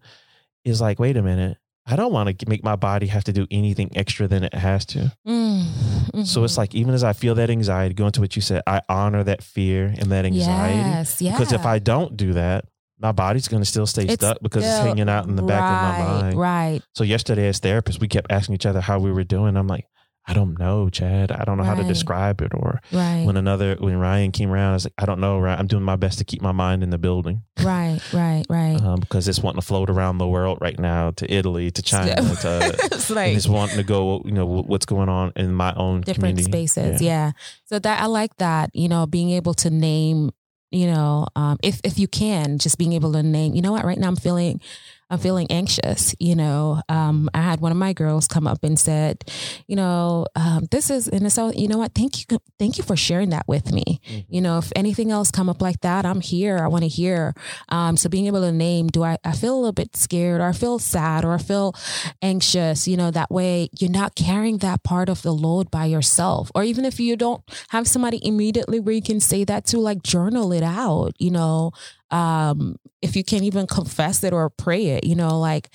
is 0.63 0.79
like, 0.79 1.00
wait 1.00 1.17
a 1.17 1.21
minute. 1.21 1.57
I 1.85 1.95
don't 1.95 2.13
want 2.13 2.38
to 2.39 2.50
make 2.50 2.63
my 2.63 2.75
body 2.75 3.07
have 3.07 3.23
to 3.25 3.33
do 3.33 3.47
anything 3.50 3.89
extra 3.95 4.27
than 4.27 4.43
it 4.43 4.53
has 4.53 4.85
to. 4.88 5.11
Mm, 5.27 6.25
So 6.25 6.43
it's 6.43 6.53
mhm. 6.53 6.57
like 6.57 6.75
even 6.75 6.93
as 6.93 7.03
I 7.03 7.13
feel 7.13 7.35
that 7.35 7.50
anxiety, 7.50 7.93
going 7.95 8.11
to 8.13 8.21
what 8.21 8.35
you 8.35 8.41
said, 8.41 8.61
I 8.67 8.81
honor 8.88 9.23
that 9.23 9.43
fear 9.43 9.93
and 9.97 10.11
that 10.11 10.25
anxiety. 10.25 10.77
Yes, 10.77 11.21
yeah. 11.21 11.31
Because 11.31 11.51
if 11.51 11.65
I 11.65 11.79
don't 11.79 12.15
do 12.15 12.33
that, 12.33 12.65
my 13.00 13.11
body's 13.11 13.47
going 13.47 13.63
to 13.63 13.67
still 13.67 13.88
stay 13.88 14.03
It's 14.03 14.13
stuck 14.13 14.38
because 14.41 14.63
it's 14.63 14.77
hanging 14.77 15.09
out 15.09 15.27
in 15.27 15.35
the 15.35 15.41
back 15.41 15.63
of 15.63 16.05
my 16.05 16.21
mind. 16.21 16.38
Right. 16.38 16.81
So 16.93 17.03
yesterday, 17.03 17.47
as 17.47 17.59
therapists, 17.59 18.00
we 18.00 18.07
kept 18.07 18.31
asking 18.31 18.55
each 18.55 18.67
other 18.67 18.79
how 18.79 19.00
we 19.00 19.11
were 19.11 19.23
doing. 19.23 19.57
I'm 19.57 19.65
like, 19.67 19.85
I 20.27 20.33
don't 20.33 20.57
know, 20.59 20.87
Chad. 20.89 21.31
I 21.31 21.43
don't 21.45 21.57
know 21.57 21.63
how 21.63 21.73
to 21.73 21.83
describe 21.83 22.41
it. 22.41 22.51
Or 22.53 22.79
Right. 22.91 23.25
when 23.25 23.37
another 23.37 23.75
when 23.79 23.97
Ryan 23.97 24.31
came 24.31 24.51
around, 24.51 24.71
I 24.71 24.73
was 24.73 24.85
like, 24.85 24.93
I 24.99 25.05
don't 25.05 25.19
know. 25.19 25.39
Ryan. 25.39 25.59
I'm 25.59 25.67
doing 25.67 25.83
my 25.83 25.95
best 25.95 26.19
to 26.19 26.23
keep 26.23 26.41
my 26.43 26.51
mind 26.51 26.83
in 26.83 26.91
the 26.91 26.99
building 26.99 27.41
right. 27.63 27.99
Right. 28.13 28.45
Right. 28.47 28.79
um, 28.81 28.99
because 28.99 29.27
it's 29.27 29.39
wanting 29.39 29.59
to 29.61 29.65
float 29.65 29.89
around 29.89 30.19
the 30.19 30.27
world 30.27 30.59
right 30.61 30.77
now 30.79 31.09
to 31.11 31.31
Italy, 31.33 31.71
to 31.71 31.81
China, 31.81 32.15
to 32.15 32.21
it's 32.91 33.09
and 33.09 33.15
like 33.15 33.35
it's 33.35 33.47
wanting 33.47 33.77
to 33.77 33.83
go. 33.83 34.21
You 34.23 34.31
know 34.31 34.45
what's 34.45 34.85
going 34.85 35.09
on 35.09 35.33
in 35.35 35.53
my 35.53 35.73
own 35.75 36.01
different 36.01 36.37
community. 36.37 36.67
spaces. 36.67 37.01
Yeah. 37.01 37.31
So 37.65 37.79
that 37.79 38.01
I 38.01 38.05
like 38.05 38.35
that, 38.37 38.69
you 38.73 38.87
know, 38.89 39.07
being 39.07 39.31
able 39.31 39.55
to 39.55 39.69
name, 39.71 40.29
you 40.69 40.85
know, 40.85 41.25
um, 41.35 41.57
if 41.63 41.81
if 41.83 41.97
you 41.97 42.07
can, 42.07 42.59
just 42.59 42.77
being 42.77 42.93
able 42.93 43.11
to 43.13 43.23
name, 43.23 43.55
you 43.55 43.61
know 43.63 43.71
what, 43.71 43.83
right 43.85 43.97
now 43.97 44.07
I'm 44.07 44.15
feeling 44.15 44.61
I'm 45.11 45.19
feeling 45.19 45.47
anxious, 45.51 46.15
you 46.19 46.35
know. 46.35 46.81
Um, 46.89 47.29
I 47.33 47.41
had 47.41 47.59
one 47.59 47.71
of 47.71 47.77
my 47.77 47.91
girls 47.93 48.27
come 48.27 48.47
up 48.47 48.63
and 48.63 48.79
said, 48.79 49.23
you 49.67 49.75
know, 49.75 50.25
um, 50.35 50.67
this 50.71 50.89
is 50.89 51.07
and 51.09 51.31
so 51.31 51.51
you 51.51 51.67
know 51.67 51.77
what, 51.77 51.93
thank 51.93 52.19
you 52.19 52.39
thank 52.57 52.77
you 52.77 52.83
for 52.83 52.95
sharing 52.95 53.29
that 53.31 53.47
with 53.47 53.71
me. 53.73 53.99
Mhm. 54.09 54.25
You 54.29 54.41
know, 54.41 54.57
if 54.57 54.71
anything 54.75 55.11
else 55.11 55.29
come 55.29 55.49
up 55.49 55.61
like 55.61 55.81
that, 55.81 56.05
I'm 56.05 56.21
here. 56.21 56.59
I 56.59 56.67
want 56.67 56.83
to 56.83 56.87
hear. 56.87 57.33
Um, 57.69 57.97
so 57.97 58.09
being 58.09 58.27
able 58.27 58.41
to 58.41 58.51
name, 58.51 58.87
do 58.87 59.03
I, 59.03 59.17
I 59.25 59.33
feel 59.33 59.53
a 59.53 59.59
little 59.59 59.73
bit 59.73 59.95
scared 59.97 60.39
or 60.41 60.45
I 60.45 60.53
feel 60.53 60.79
sad 60.79 61.25
or 61.25 61.33
I 61.33 61.37
feel 61.39 61.75
anxious, 62.21 62.87
you 62.87 62.95
know, 62.97 63.11
that 63.11 63.29
way 63.31 63.69
you're 63.79 63.91
not 63.91 64.15
carrying 64.15 64.59
that 64.59 64.83
part 64.83 65.09
of 65.09 65.21
the 65.21 65.33
load 65.33 65.69
by 65.69 65.85
yourself. 65.85 66.51
Or 66.55 66.63
even 66.63 66.85
if 66.85 66.99
you 66.99 67.17
don't 67.17 67.43
have 67.69 67.87
somebody 67.87 68.25
immediately 68.25 68.79
where 68.79 68.95
you 68.95 69.01
can 69.01 69.19
say 69.19 69.43
that 69.43 69.65
to, 69.67 69.79
like 69.79 70.03
journal 70.03 70.53
it 70.53 70.63
out, 70.63 71.13
you 71.19 71.31
know, 71.31 71.71
um, 72.11 72.77
if 73.01 73.15
you 73.15 73.23
can't 73.23 73.43
even 73.43 73.67
confess 73.67 74.23
it 74.23 74.33
or 74.33 74.49
pray 74.49 74.87
it, 74.87 75.05
you 75.05 75.15
know, 75.15 75.39
like 75.39 75.69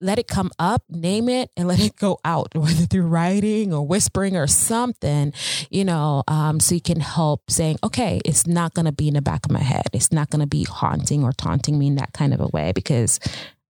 let 0.00 0.18
it 0.18 0.28
come 0.28 0.50
up, 0.58 0.82
name 0.90 1.28
it, 1.28 1.50
and 1.56 1.66
let 1.66 1.80
it 1.80 1.96
go 1.96 2.18
out, 2.24 2.48
whether 2.54 2.84
through 2.84 3.06
writing 3.06 3.72
or 3.72 3.86
whispering 3.86 4.36
or 4.36 4.46
something, 4.46 5.32
you 5.70 5.84
know, 5.84 6.22
um, 6.28 6.60
so 6.60 6.74
you 6.74 6.80
can 6.80 7.00
help 7.00 7.50
saying, 7.50 7.78
okay, 7.82 8.20
it's 8.24 8.46
not 8.46 8.74
going 8.74 8.84
to 8.84 8.92
be 8.92 9.08
in 9.08 9.14
the 9.14 9.22
back 9.22 9.46
of 9.46 9.50
my 9.50 9.62
head. 9.62 9.86
It's 9.92 10.12
not 10.12 10.30
going 10.30 10.40
to 10.40 10.46
be 10.46 10.64
haunting 10.64 11.24
or 11.24 11.32
taunting 11.32 11.78
me 11.78 11.86
in 11.86 11.94
that 11.96 12.12
kind 12.12 12.34
of 12.34 12.40
a 12.40 12.48
way 12.48 12.72
because 12.72 13.18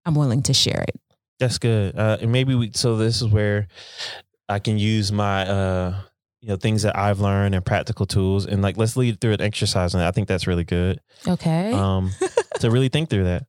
I'm 0.05 0.15
willing 0.15 0.43
to 0.43 0.53
share 0.53 0.83
it. 0.87 0.99
That's 1.39 1.57
good. 1.57 1.97
Uh, 1.97 2.17
and 2.21 2.31
maybe 2.31 2.55
we. 2.55 2.71
So 2.73 2.97
this 2.97 3.21
is 3.21 3.27
where 3.27 3.67
I 4.47 4.59
can 4.59 4.77
use 4.77 5.11
my, 5.11 5.47
uh, 5.47 6.01
you 6.45 6.51
know, 6.51 6.57
things 6.57 6.83
that 6.83 6.95
I've 6.95 7.19
learned 7.19 7.55
and 7.55 7.65
practical 7.65 8.05
tools, 8.05 8.45
and 8.45 8.61
like 8.61 8.77
let's 8.77 8.95
lead 8.95 9.19
through 9.19 9.33
an 9.33 9.41
exercise, 9.41 9.95
and 9.95 10.03
I 10.03 10.11
think 10.11 10.27
that's 10.27 10.45
really 10.45 10.63
good. 10.63 11.01
Okay. 11.27 11.73
Um, 11.73 12.11
to 12.59 12.69
really 12.69 12.87
think 12.87 13.09
through 13.09 13.23
that. 13.23 13.47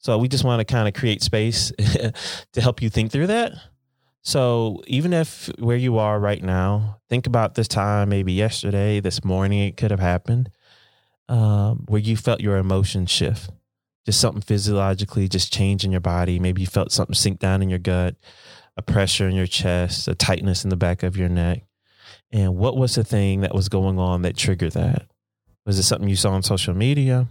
So 0.00 0.18
we 0.18 0.28
just 0.28 0.44
want 0.44 0.60
to 0.60 0.66
kind 0.66 0.86
of 0.86 0.92
create 0.92 1.22
space 1.22 1.72
to 1.78 2.60
help 2.60 2.82
you 2.82 2.90
think 2.90 3.12
through 3.12 3.28
that. 3.28 3.52
So 4.20 4.82
even 4.86 5.14
if 5.14 5.48
where 5.58 5.78
you 5.78 5.96
are 5.96 6.20
right 6.20 6.42
now, 6.42 7.00
think 7.08 7.26
about 7.26 7.54
this 7.54 7.66
time, 7.66 8.10
maybe 8.10 8.34
yesterday, 8.34 9.00
this 9.00 9.24
morning, 9.24 9.60
it 9.60 9.78
could 9.78 9.90
have 9.90 9.98
happened, 9.98 10.50
um, 11.30 11.86
where 11.88 12.00
you 12.00 12.14
felt 12.14 12.42
your 12.42 12.58
emotions 12.58 13.10
shift, 13.10 13.48
just 14.04 14.20
something 14.20 14.42
physiologically 14.42 15.28
just 15.28 15.50
change 15.50 15.82
in 15.82 15.92
your 15.92 16.02
body. 16.02 16.38
Maybe 16.38 16.60
you 16.60 16.66
felt 16.66 16.92
something 16.92 17.14
sink 17.14 17.38
down 17.38 17.62
in 17.62 17.70
your 17.70 17.78
gut, 17.78 18.16
a 18.76 18.82
pressure 18.82 19.26
in 19.26 19.34
your 19.34 19.46
chest, 19.46 20.08
a 20.08 20.14
tightness 20.14 20.62
in 20.62 20.68
the 20.68 20.76
back 20.76 21.02
of 21.02 21.16
your 21.16 21.30
neck. 21.30 21.62
And 22.30 22.56
what 22.56 22.76
was 22.76 22.94
the 22.94 23.04
thing 23.04 23.40
that 23.40 23.54
was 23.54 23.68
going 23.68 23.98
on 23.98 24.22
that 24.22 24.36
triggered 24.36 24.72
that? 24.72 25.06
Was 25.64 25.78
it 25.78 25.84
something 25.84 26.08
you 26.08 26.16
saw 26.16 26.30
on 26.30 26.42
social 26.42 26.74
media? 26.74 27.28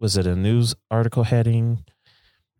Was 0.00 0.16
it 0.16 0.26
a 0.26 0.36
news 0.36 0.74
article 0.90 1.24
heading? 1.24 1.84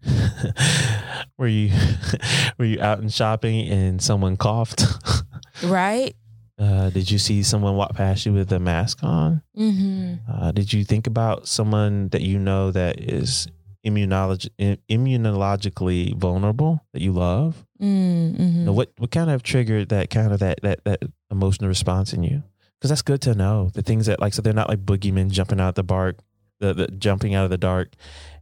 were 1.38 1.48
you 1.48 1.72
were 2.58 2.64
you 2.64 2.80
out 2.80 2.98
and 2.98 3.12
shopping 3.12 3.68
and 3.68 4.02
someone 4.02 4.36
coughed? 4.36 4.84
right. 5.64 6.14
Uh, 6.58 6.90
did 6.90 7.08
you 7.08 7.18
see 7.18 7.44
someone 7.44 7.76
walk 7.76 7.94
past 7.94 8.26
you 8.26 8.32
with 8.32 8.52
a 8.52 8.58
mask 8.58 9.04
on? 9.04 9.42
Mm-hmm. 9.56 10.14
Uh, 10.28 10.50
did 10.50 10.72
you 10.72 10.84
think 10.84 11.06
about 11.06 11.46
someone 11.46 12.08
that 12.08 12.22
you 12.22 12.38
know 12.38 12.72
that 12.72 13.00
is 13.00 13.46
immunolog- 13.88 14.48
immunologically 14.90 16.14
vulnerable 16.16 16.84
that 16.92 17.02
you 17.02 17.12
love? 17.12 17.64
Mm-hmm. 17.80 18.42
You 18.42 18.64
know, 18.64 18.72
what 18.72 18.92
what 18.98 19.10
kind 19.10 19.30
of 19.30 19.42
triggered 19.42 19.88
that 19.90 20.10
kind 20.10 20.32
of 20.32 20.40
that 20.40 20.60
that 20.62 20.84
that 20.84 21.02
emotional 21.30 21.68
response 21.68 22.12
in 22.12 22.22
you? 22.22 22.42
Because 22.78 22.90
that's 22.90 23.02
good 23.02 23.20
to 23.22 23.34
know 23.34 23.70
the 23.74 23.82
things 23.82 24.06
that 24.06 24.20
like 24.20 24.34
so 24.34 24.42
they're 24.42 24.52
not 24.52 24.68
like 24.68 24.84
boogeymen 24.84 25.30
jumping 25.30 25.60
out 25.60 25.74
the 25.74 25.82
dark, 25.82 26.18
the, 26.60 26.74
the 26.74 26.86
jumping 26.88 27.34
out 27.34 27.44
of 27.44 27.50
the 27.50 27.58
dark 27.58 27.92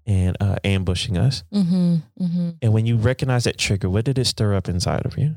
and 0.07 0.37
uh, 0.41 0.57
ambushing 0.63 1.17
us. 1.19 1.43
Mm-hmm. 1.53 1.97
Mm-hmm. 2.21 2.51
And 2.63 2.73
when 2.73 2.87
you 2.87 2.97
recognize 2.97 3.45
that 3.45 3.59
trigger, 3.59 3.89
what 3.91 4.05
did 4.05 4.19
it 4.19 4.27
stir 4.27 4.55
up 4.55 4.69
inside 4.69 5.05
of 5.07 5.17
you? 5.19 5.37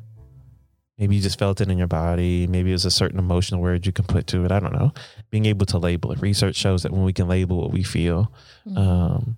Maybe 0.97 1.15
you 1.15 1.21
just 1.21 1.39
felt 1.39 1.61
it 1.61 1.69
in 1.71 1.77
your 1.77 1.87
body. 1.87 2.45
Maybe 2.45 2.71
it 2.71 2.73
was 2.73 2.83
a 2.83 2.91
certain 2.91 3.19
emotional 3.19 3.61
word 3.61 3.85
you 3.85 3.93
can 3.93 4.03
put 4.03 4.27
to 4.27 4.43
it. 4.43 4.51
I 4.51 4.59
don't 4.59 4.73
know. 4.73 4.91
Being 5.31 5.45
able 5.45 5.65
to 5.67 5.77
label 5.77 6.11
it. 6.11 6.21
Research 6.21 6.57
shows 6.57 6.83
that 6.83 6.91
when 6.91 7.05
we 7.05 7.13
can 7.13 7.29
label 7.29 7.57
what 7.61 7.71
we 7.71 7.83
feel, 7.83 8.33
Mm-hmm. 8.67 8.77
um, 8.77 9.37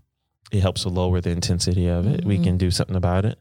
it 0.51 0.59
helps 0.61 0.81
to 0.83 0.89
lower 0.89 1.21
the 1.21 1.29
intensity 1.31 1.87
of 1.87 2.05
it. 2.07 2.25
We 2.25 2.37
Mhm. 2.37 2.43
can 2.43 2.57
do 2.57 2.71
something 2.71 2.95
about 2.95 3.25
it. 3.25 3.39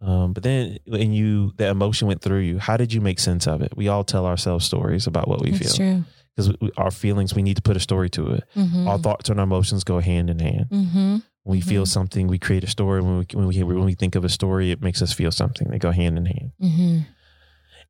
Um, 0.00 0.32
but 0.32 0.42
then 0.42 0.78
when 0.86 1.12
you, 1.12 1.52
the 1.56 1.68
emotion 1.68 2.08
went 2.08 2.20
through 2.22 2.40
you, 2.40 2.58
how 2.58 2.76
did 2.76 2.92
you 2.92 3.00
make 3.00 3.20
sense 3.20 3.46
of 3.46 3.62
it? 3.62 3.76
We 3.76 3.86
all 3.88 4.02
tell 4.02 4.26
ourselves 4.26 4.64
stories 4.64 5.06
about 5.06 5.28
what 5.28 5.40
we 5.40 5.52
That's 5.52 5.76
feel 5.76 5.76
true. 5.76 6.04
because 6.36 6.52
our 6.76 6.90
feelings, 6.90 7.34
we 7.34 7.42
need 7.42 7.54
to 7.56 7.62
put 7.62 7.76
a 7.76 7.80
story 7.80 8.10
to 8.10 8.26
it. 8.32 8.44
Mm-hmm. 8.56 8.88
Our 8.88 8.98
thoughts 8.98 9.30
and 9.30 9.38
our 9.38 9.44
emotions 9.44 9.84
go 9.84 10.00
hand 10.00 10.28
in 10.30 10.40
hand. 10.40 10.66
mm-hmm. 10.70 11.16
When 11.44 11.56
we 11.58 11.60
feel 11.60 11.84
Mhm. 11.84 11.88
something, 11.88 12.26
we 12.28 12.38
create 12.38 12.62
a 12.64 12.68
story. 12.68 13.00
When 13.00 13.18
we, 13.18 13.26
when 13.32 13.46
we 13.48 13.62
when 13.62 13.84
we 13.84 13.94
think 13.94 14.14
of 14.14 14.24
a 14.24 14.28
story, 14.28 14.70
it 14.70 14.80
makes 14.82 15.02
us 15.02 15.12
feel 15.12 15.30
something. 15.32 15.68
They 15.70 15.78
go 15.78 15.90
hand 15.92 16.16
in 16.18 16.26
hand. 16.26 16.50
Mm-hmm. 16.62 16.98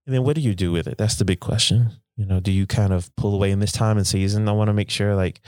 And 0.07 0.15
then 0.15 0.23
what 0.25 0.37
do 0.37 0.41
you 0.43 0.55
do 0.55 0.73
with 0.73 0.87
it? 0.87 0.97
That's 0.99 1.17
the 1.17 1.25
big 1.25 1.41
question. 1.41 1.93
You 2.17 2.27
know, 2.27 2.41
do 2.41 2.51
you 2.51 2.67
kind 2.67 2.93
of 2.93 3.15
pull 3.17 3.35
away 3.35 3.51
in 3.51 3.61
this 3.61 3.73
time 3.73 3.97
and 3.99 4.07
season? 4.07 4.49
I 4.49 4.53
want 4.53 4.69
to 4.69 4.75
make 4.75 4.91
sure 4.91 5.15
like 5.15 5.41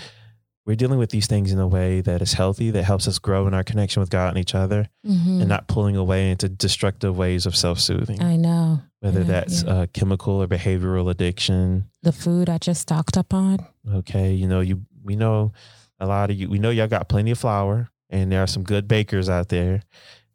we're 0.66 0.77
dealing 0.77 0.98
with 0.98 1.11
these 1.11 1.27
things 1.27 1.53
in 1.53 1.59
a 1.59 1.66
way 1.66 2.00
that 2.00 2.22
is 2.22 2.33
healthy, 2.33 2.70
that 2.70 2.85
helps 2.85 3.07
us 3.07 3.18
grow 3.18 3.46
in 3.46 3.53
our 3.55 3.62
connection 3.64 4.00
with 4.00 4.09
God 4.11 4.29
and 4.29 4.38
each 4.38 4.55
other, 4.55 4.88
Mm-hmm. 5.07 5.40
and 5.40 5.48
not 5.48 5.68
pulling 5.68 5.96
away 5.96 6.31
into 6.31 6.48
destructive 6.48 7.16
ways 7.16 7.44
of 7.46 7.55
self-soothing. 7.55 8.22
I 8.22 8.37
know. 8.37 8.81
Whether 9.00 9.20
yeah, 9.20 9.27
that's 9.27 9.62
yeah. 9.62 9.70
uh, 9.70 9.87
chemical 9.92 10.42
or 10.42 10.46
behavioral 10.46 11.11
addiction. 11.11 11.90
The 12.03 12.12
food 12.12 12.48
I 12.48 12.57
just 12.59 12.81
stocked 12.81 13.18
up 13.18 13.35
on. 13.35 13.59
Okay, 13.92 14.33
you 14.33 14.48
know, 14.48 14.61
you 14.61 14.83
we 15.03 15.16
know 15.16 15.53
a 16.00 16.07
lot 16.07 16.31
of 16.31 16.37
you. 16.37 16.48
We 16.48 16.59
know 16.59 16.70
y'all 16.70 16.88
got 16.88 17.11
plenty 17.11 17.31
of 17.33 17.38
flour, 17.38 17.90
and 18.09 18.33
there 18.33 18.42
are 18.42 18.46
some 18.46 18.62
good 18.62 18.88
bakers 18.88 19.29
out 19.29 19.50
there. 19.50 19.83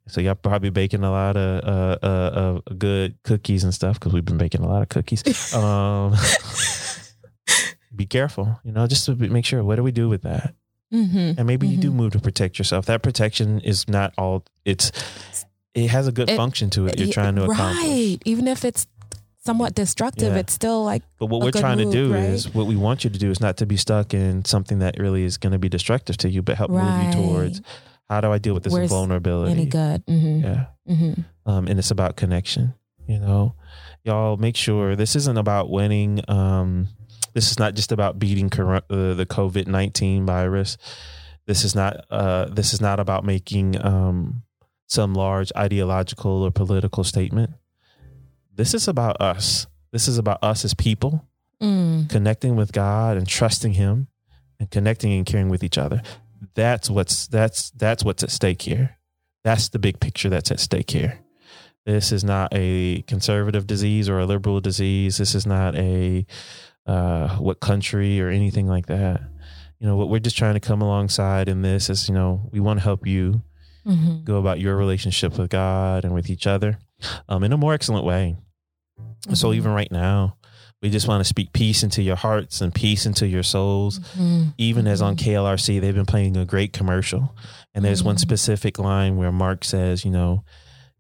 So 0.08 0.22
y'all 0.22 0.36
probably 0.36 0.70
baking 0.72 1.04
a 1.04 1.12
lot 1.12 1.38
of 1.38 1.64
uh, 1.64 1.98
uh, 2.04 2.60
uh, 2.68 2.74
good 2.78 3.16
cookies 3.24 3.64
and 3.64 3.72
stuff 3.74 4.00
because 4.00 4.12
we've 4.14 4.26
been 4.26 4.38
baking 4.40 4.62
a 4.62 4.68
lot 4.68 4.82
of 4.84 4.90
cookies. 4.90 5.24
Um, 5.56 6.14
be 8.00 8.06
careful, 8.06 8.60
you 8.64 8.72
know, 8.72 8.88
just 8.88 9.06
to 9.06 9.14
be- 9.14 9.28
make 9.30 9.46
sure. 9.46 9.62
What 9.64 9.76
do 9.76 9.84
we 9.84 9.92
do 9.92 10.08
with 10.08 10.22
that? 10.24 10.56
Mm-hmm. 10.94 11.34
And 11.38 11.46
maybe 11.46 11.68
you 11.68 11.78
do 11.78 11.92
Mhm. 11.92 11.96
move 11.96 12.12
to 12.14 12.20
protect 12.20 12.58
yourself. 12.58 12.86
That 12.88 13.04
protection 13.04 13.60
is 13.60 13.88
not 13.90 14.14
all. 14.18 14.44
It's 14.66 14.92
it 15.76 15.90
has 15.92 16.08
a 16.08 16.12
good 16.12 16.30
It- 16.30 16.36
function 16.38 16.70
to 16.72 16.88
it. 16.88 16.98
You're 16.98 17.12
trying 17.14 17.36
to 17.36 17.44
accomplish. 17.44 17.86
Right. 17.86 18.18
Even 18.26 18.48
if 18.48 18.66
it's 18.66 18.88
somewhat 19.46 19.76
destructive, 19.76 20.34
Yeah. 20.34 20.40
it's 20.40 20.54
still 20.54 20.84
like 20.84 21.04
But 21.20 21.28
what 21.28 21.42
we're 21.42 21.52
trying 21.52 21.78
move, 21.78 21.92
to 21.94 21.98
do 22.08 22.14
right? 22.14 22.24
is 22.24 22.54
what 22.54 22.66
we 22.66 22.76
want 22.76 23.04
you 23.04 23.10
to 23.12 23.20
do 23.20 23.30
is 23.30 23.40
not 23.40 23.58
to 23.58 23.66
be 23.68 23.78
stuck 23.78 24.14
in 24.14 24.46
something 24.46 24.80
that 24.80 24.98
really 24.98 25.24
is 25.24 25.38
going 25.38 25.54
to 25.54 25.60
be 25.60 25.70
destructive 25.70 26.18
to 26.18 26.30
you, 26.30 26.42
but 26.42 26.56
help 26.58 26.72
move 26.72 27.04
you 27.06 27.12
towards 27.12 27.62
how 28.10 28.20
do 28.22 28.32
I 28.32 28.40
deal 28.40 28.54
with 28.56 28.64
this 28.64 28.74
Where's 28.74 28.90
vulnerability? 28.90 29.52
any 29.52 29.66
good. 29.66 30.06
Mm-hmm. 30.08 30.40
Yeah. 30.44 30.66
Mm-hmm. 30.90 31.22
Um, 31.46 31.68
and 31.68 31.78
it's 31.78 31.92
about 31.92 32.16
connection. 32.16 32.74
You 33.08 33.20
know, 33.20 33.54
y'all 34.04 34.38
make 34.38 34.56
sure 34.56 34.96
this 34.96 35.16
isn't 35.16 35.38
about 35.38 35.70
winning. 35.70 36.22
Um, 36.28 36.88
this 37.34 37.52
is 37.52 37.60
not 37.60 37.76
just 37.76 37.92
about 37.92 38.20
beating 38.20 38.50
cor- 38.50 38.76
uh, 38.90 39.14
the 39.14 39.26
COVID 39.30 39.68
nineteen 39.68 40.26
virus. 40.26 40.78
This 41.46 41.64
is 41.64 41.76
not. 41.76 42.06
Uh, 42.10 42.46
this 42.46 42.74
is 42.74 42.82
not 42.82 43.00
about 43.00 43.24
making 43.26 43.84
um, 43.84 44.44
some 44.88 45.14
large 45.14 45.52
ideological 45.58 46.44
or 46.44 46.52
political 46.52 47.04
statement. 47.04 47.52
This 48.56 48.74
is 48.74 48.88
about 48.88 49.20
us. 49.22 49.68
This 49.92 50.08
is 50.08 50.18
about 50.18 50.44
us 50.44 50.64
as 50.66 50.74
people 50.74 51.26
Mm. 51.62 52.10
connecting 52.10 52.56
with 52.56 52.72
God 52.72 53.18
and 53.18 53.28
trusting 53.28 53.74
Him, 53.74 54.08
and 54.62 54.72
connecting 54.72 55.12
and 55.12 55.26
caring 55.26 55.50
with 55.50 55.62
each 55.62 55.78
other. 55.78 56.02
That's 56.56 56.90
what's 56.90 57.28
that's 57.28 57.72
that's 57.72 58.02
what's 58.06 58.24
at 58.24 58.32
stake 58.32 58.62
here. 58.62 58.98
That's 59.44 59.68
the 59.68 59.80
big 59.80 60.00
picture 60.00 60.30
that's 60.30 60.52
at 60.52 60.62
stake 60.62 60.92
here. 60.92 61.20
This 61.86 62.14
is 62.14 62.24
not 62.24 62.54
a 62.54 63.02
conservative 63.08 63.68
disease 63.68 64.08
or 64.08 64.20
a 64.20 64.26
liberal 64.26 64.62
disease. 64.62 65.18
This 65.18 65.36
is 65.36 65.46
not 65.46 65.76
a 65.76 66.26
uh, 66.90 67.30
what 67.38 67.60
country 67.60 68.20
or 68.22 68.30
anything 68.30 68.68
like 68.68 68.88
that. 68.88 69.22
You 69.80 69.88
know 69.88 69.96
what 69.96 70.10
we're 70.10 70.20
just 70.20 70.38
trying 70.38 70.56
to 70.56 70.60
come 70.60 70.82
alongside 70.82 71.48
in 71.48 71.62
this 71.62 71.90
is 71.90 72.08
you 72.10 72.16
know 72.16 72.50
we 72.52 72.60
want 72.60 72.80
to 72.80 72.84
help 72.84 73.06
you 73.08 73.42
Mhm. 73.86 74.24
go 74.26 74.38
about 74.38 74.60
your 74.60 74.76
relationship 74.76 75.38
with 75.38 75.50
God 75.50 76.04
and 76.06 76.14
with 76.14 76.30
each 76.30 76.46
other 76.48 76.80
um, 77.30 77.44
in 77.46 77.54
a 77.54 77.58
more 77.58 77.74
excellent 77.74 78.06
way. 78.06 78.36
So 79.34 79.50
Mhm. 79.52 79.56
even 79.56 79.72
right 79.72 79.92
now, 79.92 80.36
we 80.82 80.90
just 80.90 81.08
want 81.08 81.22
to 81.22 81.26
speak 81.34 81.54
peace 81.54 81.82
into 81.84 82.02
your 82.02 82.18
hearts 82.18 82.60
and 82.62 82.74
peace 82.74 83.06
into 83.06 83.26
your 83.28 83.44
souls. 83.44 84.00
Mhm. 84.18 84.54
Even 84.58 84.86
as 84.88 85.02
on 85.02 85.16
Mhm. 85.16 85.20
KLRC, 85.20 85.80
they've 85.80 85.96
been 85.96 86.06
playing 86.06 86.36
a 86.38 86.46
great 86.46 86.74
commercial. 86.74 87.34
And 87.74 87.84
there's 87.86 88.04
one 88.04 88.16
Mhm. 88.18 88.20
specific 88.28 88.78
line 88.80 89.16
where 89.18 89.32
Mark 89.32 89.64
says, 89.64 90.04
you 90.06 90.12
know, 90.12 90.44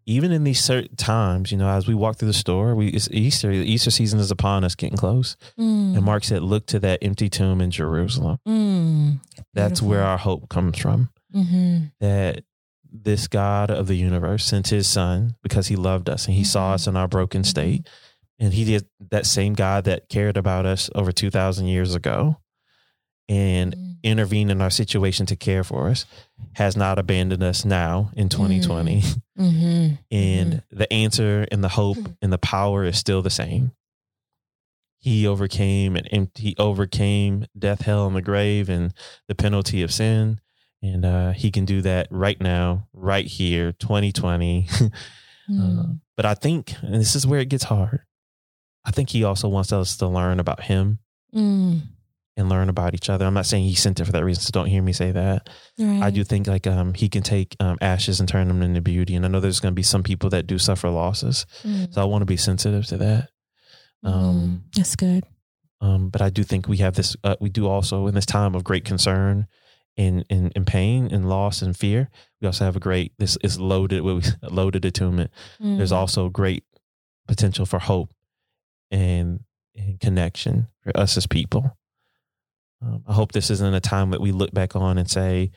even 0.09 0.31
in 0.31 0.43
these 0.43 0.59
certain 0.63 0.95
times, 0.95 1.51
you 1.51 1.57
know, 1.57 1.69
as 1.69 1.87
we 1.87 1.93
walk 1.93 2.17
through 2.17 2.29
the 2.29 2.33
store, 2.33 2.73
we 2.73 2.87
it's 2.87 3.07
Easter, 3.11 3.51
the 3.51 3.71
Easter 3.71 3.91
season 3.91 4.19
is 4.19 4.31
upon 4.31 4.63
us, 4.63 4.73
getting 4.73 4.97
close. 4.97 5.37
Mm. 5.59 5.95
And 5.95 6.03
Mark 6.03 6.23
said, 6.23 6.41
look 6.41 6.65
to 6.67 6.79
that 6.79 6.99
empty 7.03 7.29
tomb 7.29 7.61
in 7.61 7.69
Jerusalem. 7.69 8.39
Mm. 8.47 9.19
That's 9.53 9.81
where 9.81 10.03
our 10.03 10.17
hope 10.17 10.49
comes 10.49 10.79
from. 10.79 11.09
Mhm. 11.35 11.91
That 11.99 12.43
this 12.91 13.27
God 13.27 13.69
of 13.69 13.85
the 13.85 13.95
universe 13.95 14.45
sent 14.45 14.69
his 14.69 14.87
son 14.87 15.35
because 15.43 15.67
he 15.67 15.75
loved 15.75 16.09
us 16.09 16.25
and 16.25 16.35
he 16.35 16.43
saw 16.43 16.71
Mhm. 16.71 16.73
us 16.73 16.87
in 16.87 16.97
our 16.97 17.07
broken 17.07 17.43
state. 17.43 17.87
And 18.39 18.53
he 18.53 18.65
did 18.65 18.87
that 19.11 19.27
same 19.27 19.53
God 19.53 19.83
that 19.83 20.09
cared 20.09 20.37
about 20.37 20.65
us 20.65 20.89
over 20.95 21.11
2,000 21.11 21.67
years 21.67 21.93
ago 21.93 22.37
and 23.29 23.73
Mm. 23.75 23.95
intervened 24.03 24.49
in 24.51 24.59
our 24.61 24.69
situation 24.69 25.25
to 25.27 25.35
care 25.35 25.63
for 25.63 25.87
us 25.89 26.05
has 26.53 26.75
not 26.75 26.97
abandoned 26.99 27.43
us 27.43 27.63
now 27.63 28.11
in 28.15 28.27
2020. 28.29 29.03
Mhm. 29.37 29.99
And 30.11 30.63
the 30.71 30.91
answer 30.91 31.45
and 31.51 31.63
the 31.63 31.69
hope 31.69 31.97
and 32.21 32.33
the 32.33 32.37
power 32.37 32.83
is 32.83 32.97
still 32.97 33.21
the 33.21 33.29
same. 33.29 33.71
He 35.01 35.25
overcame 35.27 35.95
and 35.95 36.29
he 36.35 36.55
overcame 36.57 37.45
death, 37.57 37.81
hell, 37.83 38.07
and 38.07 38.15
the 38.15 38.21
grave 38.21 38.67
and 38.69 38.93
the 39.29 39.35
penalty 39.35 39.81
of 39.81 39.93
sin. 39.93 40.41
And 40.81 41.05
uh, 41.05 41.31
he 41.31 41.51
can 41.51 41.65
do 41.65 41.81
that 41.81 42.07
right 42.09 42.39
now, 42.41 42.87
right 42.93 43.25
here, 43.25 43.71
2020. 43.73 44.67
Mm. 45.49 45.79
Uh, 45.79 45.93
but 46.15 46.27
I 46.27 46.35
think, 46.35 46.75
and 46.83 46.93
this 47.01 47.15
is 47.15 47.25
where 47.25 47.39
it 47.39 47.49
gets 47.49 47.63
hard, 47.63 48.01
I 48.85 48.91
think 48.91 49.09
he 49.09 49.23
also 49.23 49.47
wants 49.49 49.73
us 49.73 49.97
to 49.97 50.07
learn 50.07 50.39
about 50.39 50.61
him 50.65 50.99
Mm. 51.33 51.81
And 52.39 52.49
learn 52.49 52.69
about 52.69 52.95
each 52.95 53.09
other. 53.09 53.25
I'm 53.25 53.33
not 53.35 53.45
saying 53.45 53.65
he 53.65 53.75
sent 53.75 53.99
it 53.99 54.05
for 54.05 54.11
that 54.13 54.23
reason, 54.25 54.41
so 54.41 54.49
don't 54.51 54.65
hear 54.67 54.81
me 54.81 54.93
say 54.93 55.11
that. 55.11 55.49
Right. 55.77 56.01
I 56.01 56.09
do 56.09 56.23
think 56.23 56.47
like 56.47 56.65
um, 56.65 56.93
he 56.95 57.09
can 57.09 57.21
take 57.21 57.55
um, 57.59 57.77
ashes 57.81 58.19
and 58.19 58.27
turn 58.27 58.47
them 58.47 58.61
into 58.63 58.81
beauty. 58.81 59.13
And 59.15 59.25
I 59.25 59.27
know 59.27 59.39
there's 59.39 59.59
going 59.59 59.73
to 59.73 59.75
be 59.75 59.83
some 59.83 60.01
people 60.03 60.29
that 60.31 60.47
do 60.47 60.57
suffer 60.57 60.89
losses. 60.89 61.45
Mm. 61.63 61.93
So 61.93 62.01
I 62.01 62.05
want 62.05 62.21
to 62.21 62.25
be 62.25 62.37
sensitive 62.37 62.85
to 62.87 62.97
that. 62.97 63.29
Um, 64.03 64.63
Mm. 64.71 64.75
That's 64.75 64.95
good. 64.95 65.23
um, 65.81 66.09
but 66.09 66.21
I 66.21 66.29
do 66.29 66.43
think 66.43 66.67
we 66.67 66.77
have 66.77 66.95
this, 66.95 67.15
uh, 67.23 67.35
we 67.39 67.49
do 67.49 67.67
also 67.67 68.07
in 68.07 68.15
this 68.15 68.25
time 68.25 68.55
of 68.55 68.63
great 68.63 68.85
concern 68.85 69.47
and, 69.97 70.25
and, 70.29 70.51
and 70.55 70.65
pain 70.65 71.09
and 71.11 71.27
loss 71.27 71.61
and 71.61 71.75
fear, 71.75 72.09
we 72.41 72.45
also 72.47 72.63
have 72.63 72.77
a 72.77 72.79
great, 72.79 73.11
this 73.19 73.37
is 73.43 73.59
loaded, 73.59 74.01
we 74.01 74.21
loaded 74.49 74.85
attunement. 74.85 75.31
There's 75.59 75.91
Mm. 75.91 75.95
also 75.95 76.29
great 76.29 76.63
potential 77.27 77.65
for 77.65 77.79
hope 77.79 78.09
and, 78.91 79.41
and 79.75 79.99
connection 79.99 80.67
for 80.81 80.95
us 80.97 81.17
as 81.17 81.27
people. 81.27 81.77
Um, 82.81 83.03
I 83.07 83.13
hope 83.13 83.31
this 83.33 83.49
isn't 83.49 83.73
a 83.73 83.79
time 83.81 84.11
that 84.11 84.21
we 84.21 84.31
look 84.31 84.51
back 84.53 84.75
on 84.75 84.97
and 84.97 85.09
say 85.09 85.51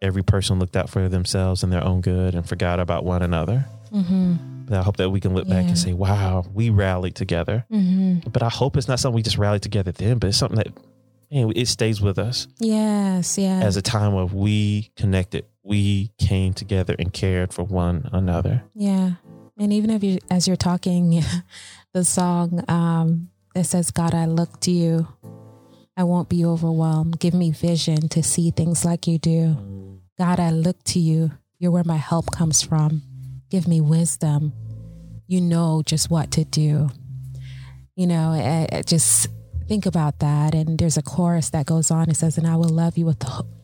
every 0.00 0.22
person 0.22 0.58
looked 0.58 0.76
out 0.76 0.88
for 0.90 1.08
themselves 1.08 1.62
and 1.62 1.72
their 1.72 1.84
own 1.84 2.00
good 2.00 2.34
and 2.34 2.48
forgot 2.48 2.80
about 2.80 3.04
one 3.04 3.22
another. 3.22 3.66
Mhm. 3.92 4.66
But 4.66 4.78
I 4.78 4.82
hope 4.82 4.96
that 4.96 5.10
we 5.10 5.20
can 5.20 5.34
look 5.34 5.46
back 5.48 5.66
and 5.66 5.78
say, 5.78 5.92
wow, 5.92 6.44
we 6.52 6.70
rallied 6.70 7.14
together. 7.14 7.66
Mhm. 7.70 8.32
But 8.32 8.42
I 8.42 8.48
hope 8.48 8.76
it's 8.76 8.88
not 8.88 8.98
something 9.00 9.14
we 9.16 9.22
just 9.22 9.38
rallied 9.38 9.62
together 9.62 9.92
then, 9.92 10.18
but 10.18 10.28
it's 10.28 10.38
something 10.38 10.56
that 10.56 10.68
man, 11.30 11.52
it 11.56 11.66
stays 11.68 12.00
with 12.00 12.18
us 12.18 12.46
Yes. 12.58 13.38
Yes. 13.38 13.64
as 13.64 13.76
a 13.76 13.82
time 13.82 14.14
of 14.14 14.32
we 14.34 14.90
connected, 14.96 15.44
we 15.62 16.10
came 16.18 16.52
together 16.54 16.94
and 16.98 17.12
cared 17.12 17.52
for 17.52 17.62
one 17.64 18.08
another. 18.12 18.62
Yeah. 18.74 19.12
And 19.58 19.72
even 19.72 19.90
if 19.90 20.02
you, 20.02 20.18
as 20.30 20.46
you're 20.48 20.56
talking, 20.56 21.22
the 21.92 22.04
song 22.04 22.64
um, 22.68 23.28
that 23.54 23.64
says, 23.64 23.90
God, 23.90 24.14
I 24.14 24.24
look 24.26 24.58
to 24.60 24.70
you. 24.70 25.06
I 25.96 26.04
won't 26.04 26.28
be 26.28 26.44
overwhelmed. 26.44 27.18
Give 27.18 27.34
me 27.34 27.50
vision 27.50 28.08
to 28.08 28.22
see 28.22 28.50
things 28.50 28.84
like 28.84 29.06
you 29.06 29.18
do. 29.18 30.00
God, 30.18 30.40
I 30.40 30.50
look 30.50 30.82
to 30.84 30.98
you. 30.98 31.32
You're 31.58 31.70
where 31.70 31.84
my 31.84 31.96
help 31.96 32.30
comes 32.30 32.62
from. 32.62 33.02
Give 33.50 33.68
me 33.68 33.80
wisdom. 33.80 34.52
You 35.26 35.40
know 35.40 35.82
just 35.84 36.10
what 36.10 36.30
to 36.32 36.44
do. 36.44 36.88
You 37.94 38.06
know, 38.06 38.32
I, 38.32 38.68
I 38.78 38.82
just 38.82 39.28
think 39.68 39.84
about 39.84 40.20
that. 40.20 40.54
And 40.54 40.78
there's 40.78 40.96
a 40.96 41.02
chorus 41.02 41.50
that 41.50 41.66
goes 41.66 41.90
on. 41.90 42.08
It 42.08 42.16
says, 42.16 42.38
"And 42.38 42.46
I 42.46 42.56
will 42.56 42.70
love 42.70 42.96
you 42.96 43.06
with 43.06 43.22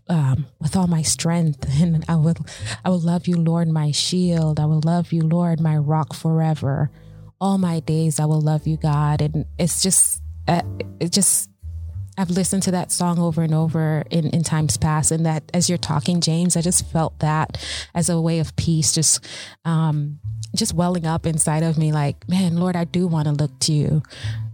um, 0.08 0.46
with 0.60 0.76
all 0.76 0.86
my 0.86 1.02
strength, 1.02 1.66
and 1.80 2.04
I 2.08 2.16
will, 2.16 2.36
I 2.84 2.90
will 2.90 3.00
love 3.00 3.26
you, 3.26 3.36
Lord, 3.36 3.68
my 3.68 3.90
shield. 3.90 4.60
I 4.60 4.66
will 4.66 4.82
love 4.84 5.12
you, 5.12 5.22
Lord, 5.22 5.60
my 5.60 5.76
rock 5.76 6.14
forever. 6.14 6.90
All 7.40 7.58
my 7.58 7.80
days, 7.80 8.20
I 8.20 8.26
will 8.26 8.40
love 8.40 8.66
you, 8.66 8.76
God." 8.76 9.22
And 9.22 9.46
it's 9.58 9.82
just, 9.82 10.22
uh, 10.46 10.62
it 11.00 11.12
just 11.12 11.50
I've 12.18 12.30
listened 12.30 12.64
to 12.64 12.72
that 12.72 12.90
song 12.90 13.20
over 13.20 13.42
and 13.42 13.54
over 13.54 14.02
in, 14.10 14.28
in 14.30 14.42
times 14.42 14.76
past. 14.76 15.12
And 15.12 15.24
that 15.24 15.44
as 15.54 15.68
you're 15.68 15.78
talking, 15.78 16.20
James, 16.20 16.56
I 16.56 16.62
just 16.62 16.90
felt 16.90 17.16
that 17.20 17.64
as 17.94 18.08
a 18.08 18.20
way 18.20 18.40
of 18.40 18.56
peace, 18.56 18.92
just, 18.92 19.24
um, 19.64 20.18
just 20.54 20.74
welling 20.74 21.06
up 21.06 21.26
inside 21.26 21.62
of 21.62 21.78
me 21.78 21.92
like, 21.92 22.28
man, 22.28 22.56
Lord, 22.56 22.74
I 22.74 22.84
do 22.84 23.06
want 23.06 23.26
to 23.26 23.32
look 23.32 23.56
to 23.60 23.72
you. 23.72 24.02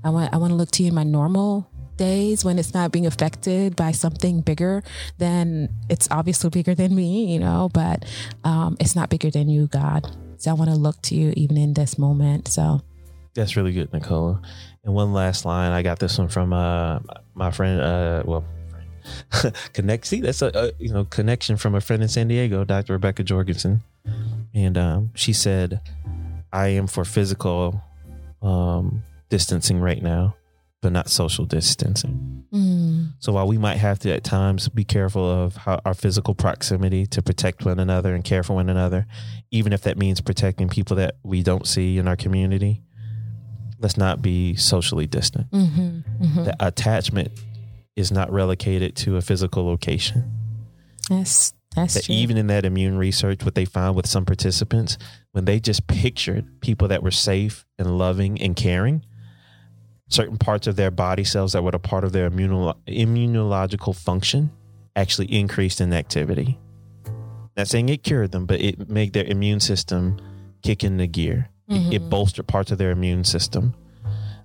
I 0.04 0.10
want, 0.10 0.34
I 0.34 0.36
want 0.36 0.50
to 0.50 0.56
look 0.56 0.70
to 0.72 0.82
you 0.82 0.90
in 0.90 0.94
my 0.94 1.04
normal 1.04 1.70
days 1.96 2.44
when 2.44 2.58
it's 2.58 2.74
not 2.74 2.92
being 2.92 3.06
affected 3.06 3.76
by 3.76 3.92
something 3.92 4.42
bigger 4.42 4.82
than 5.16 5.70
it's 5.88 6.06
obviously 6.10 6.50
bigger 6.50 6.74
than 6.74 6.94
me, 6.94 7.32
you 7.32 7.38
know, 7.38 7.70
but, 7.72 8.04
um, 8.44 8.76
it's 8.78 8.94
not 8.94 9.08
bigger 9.08 9.30
than 9.30 9.48
you, 9.48 9.68
God. 9.68 10.14
So 10.36 10.50
I 10.50 10.54
want 10.54 10.68
to 10.68 10.76
look 10.76 11.00
to 11.02 11.14
you 11.14 11.32
even 11.34 11.56
in 11.56 11.72
this 11.72 11.96
moment. 11.96 12.48
So, 12.48 12.82
That's 13.34 13.56
really 13.56 13.72
good, 13.72 13.92
Nicola. 13.92 14.40
And 14.84 14.94
one 14.94 15.12
last 15.12 15.44
line, 15.44 15.72
I 15.72 15.82
got 15.82 15.98
this 15.98 16.18
one 16.18 16.28
from 16.28 16.52
uh, 16.52 17.00
my 17.34 17.50
friend. 17.50 17.80
Uh, 17.80 18.22
well, 18.24 18.44
friend. 18.70 19.54
connect. 19.72 20.06
See, 20.06 20.20
that's 20.20 20.42
a, 20.42 20.50
a 20.54 20.72
you 20.78 20.92
know 20.92 21.04
connection 21.04 21.56
from 21.56 21.74
a 21.74 21.80
friend 21.80 22.02
in 22.02 22.08
San 22.08 22.28
Diego, 22.28 22.64
Dr. 22.64 22.92
Rebecca 22.92 23.24
Jorgensen, 23.24 23.82
and 24.54 24.78
um, 24.78 25.10
she 25.14 25.32
said, 25.32 25.80
"I 26.52 26.68
am 26.68 26.86
for 26.86 27.04
physical 27.04 27.82
um, 28.40 29.02
distancing 29.30 29.80
right 29.80 30.02
now, 30.02 30.36
but 30.80 30.92
not 30.92 31.08
social 31.08 31.44
distancing." 31.44 32.44
mm, 32.52 33.12
So 33.18 33.32
while 33.32 33.48
we 33.48 33.58
might 33.58 33.78
have 33.78 33.98
to 34.00 34.12
at 34.12 34.22
times 34.22 34.68
be 34.68 34.84
careful 34.84 35.28
of 35.28 35.56
how 35.56 35.80
our 35.84 35.94
physical 35.94 36.34
proximity 36.34 37.06
to 37.06 37.20
protect 37.22 37.64
one 37.64 37.80
another 37.80 38.14
and 38.14 38.22
care 38.22 38.44
for 38.44 38.54
one 38.54 38.68
another, 38.68 39.06
even 39.50 39.72
if 39.72 39.82
that 39.82 39.98
means 39.98 40.20
protecting 40.20 40.68
people 40.68 40.96
that 40.98 41.16
we 41.24 41.42
don't 41.42 41.66
see 41.66 41.98
in 41.98 42.06
our 42.06 42.16
community, 42.16 42.82
let's 43.84 43.96
not 43.96 44.20
be 44.22 44.56
socially 44.56 45.06
distant. 45.06 45.46
hmm 45.52 46.00
hmm 46.20 46.44
The 46.44 46.56
attachment 46.58 47.28
is 47.94 48.10
not 48.10 48.32
relocated 48.32 48.96
to 48.96 49.16
a 49.16 49.20
physical 49.20 49.64
location. 49.66 50.24
that's, 51.08 51.52
that's 51.76 51.94
That 51.94 52.04
true. 52.04 52.14
even 52.16 52.36
in 52.36 52.46
that 52.48 52.64
immune 52.64 52.96
research, 52.98 53.44
what 53.44 53.54
they 53.54 53.64
found 53.66 53.94
with 53.94 54.06
some 54.08 54.24
participants, 54.24 54.96
when 55.32 55.44
they 55.44 55.60
just 55.60 55.86
pictured 55.86 56.60
people 56.60 56.88
that 56.88 57.02
were 57.02 57.10
safe 57.12 57.64
and 57.78 57.98
loving 57.98 58.40
and 58.42 58.56
caring, 58.56 59.04
certain 60.08 60.38
parts 60.38 60.66
of 60.66 60.76
their 60.76 60.90
body 60.90 61.24
cells 61.24 61.52
that 61.52 61.62
were 61.62 61.70
a 61.74 61.78
part 61.78 62.04
of 62.04 62.12
their 62.12 62.30
immuno- 62.30 62.74
immunological 62.88 63.94
function 63.94 64.50
actually 64.96 65.26
increased 65.32 65.80
in 65.80 65.92
activity. 65.92 66.58
Not 67.56 67.68
saying 67.68 67.88
it 67.90 68.02
cured 68.02 68.32
them, 68.32 68.46
but 68.46 68.60
it 68.60 68.88
made 68.88 69.12
their 69.12 69.24
immune 69.24 69.60
system 69.60 70.18
kick 70.62 70.82
in 70.82 70.96
the 70.96 71.06
gear. 71.06 71.48
It, 71.68 71.94
it 71.94 72.02
Mhm. 72.02 72.10
bolstered 72.10 72.46
parts 72.46 72.70
of 72.70 72.78
their 72.78 72.90
immune 72.90 73.24
system. 73.24 73.74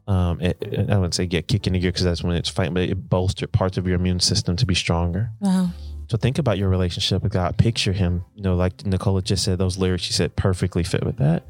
Um, 0.08 0.42
it, 0.42 0.58
it- 0.62 0.90
I 0.90 0.96
wouldn't 0.98 1.14
say 1.14 1.26
get 1.28 1.48
kick 1.48 1.64
the 1.64 1.72
gear 1.72 1.92
because 1.92 2.04
that's 2.04 2.24
when 2.24 2.36
it's 2.36 2.50
fighting, 2.50 2.74
but 2.74 2.84
it 2.84 3.10
bolstered 3.10 3.52
parts 3.52 3.78
of 3.78 3.86
your 3.86 3.96
immune 3.96 4.20
system 4.20 4.56
to 4.56 4.66
be 4.66 4.74
stronger. 4.76 5.32
wow. 5.40 5.70
So 6.10 6.18
think 6.18 6.40
about 6.40 6.58
your 6.58 6.70
relationship 6.70 7.22
with 7.22 7.32
God. 7.34 7.56
Picture 7.58 7.94
Him. 7.94 8.24
You 8.34 8.42
know, 8.42 8.56
like 8.56 8.84
Nicola 8.84 9.22
just 9.22 9.44
said, 9.44 9.60
those 9.60 9.78
lyrics 9.78 10.02
she 10.04 10.14
said 10.14 10.36
perfectly 10.36 10.82
fit 10.84 11.06
with 11.06 11.18
that. 11.18 11.44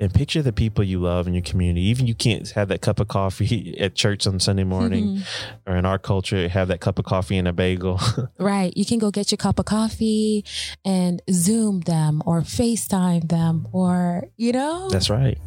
And 0.00 0.14
picture 0.14 0.42
the 0.42 0.52
people 0.52 0.84
you 0.84 1.00
love 1.00 1.26
in 1.26 1.34
your 1.34 1.42
community. 1.42 1.86
Even 1.86 2.06
you 2.06 2.14
can't 2.14 2.48
have 2.50 2.68
that 2.68 2.80
cup 2.82 3.00
of 3.00 3.08
coffee 3.08 3.76
at 3.80 3.94
church 3.94 4.26
on 4.26 4.38
Sunday 4.40 4.64
morning, 4.64 5.22
or 5.66 5.76
in 5.76 5.84
our 5.84 5.98
culture, 5.98 6.48
have 6.48 6.68
that 6.68 6.80
cup 6.80 6.98
of 6.98 7.04
coffee 7.04 7.36
and 7.36 7.48
a 7.48 7.52
bagel. 7.52 8.00
Right. 8.38 8.72
You 8.76 8.84
can 8.84 8.98
go 8.98 9.10
get 9.10 9.30
your 9.32 9.36
cup 9.36 9.58
of 9.58 9.64
coffee 9.64 10.44
and 10.84 11.20
Zoom 11.30 11.80
them 11.80 12.22
or 12.24 12.40
FaceTime 12.42 13.28
them 13.28 13.66
or, 13.72 14.28
you 14.36 14.52
know? 14.52 14.88
that's 14.90 15.10
right, 15.10 15.38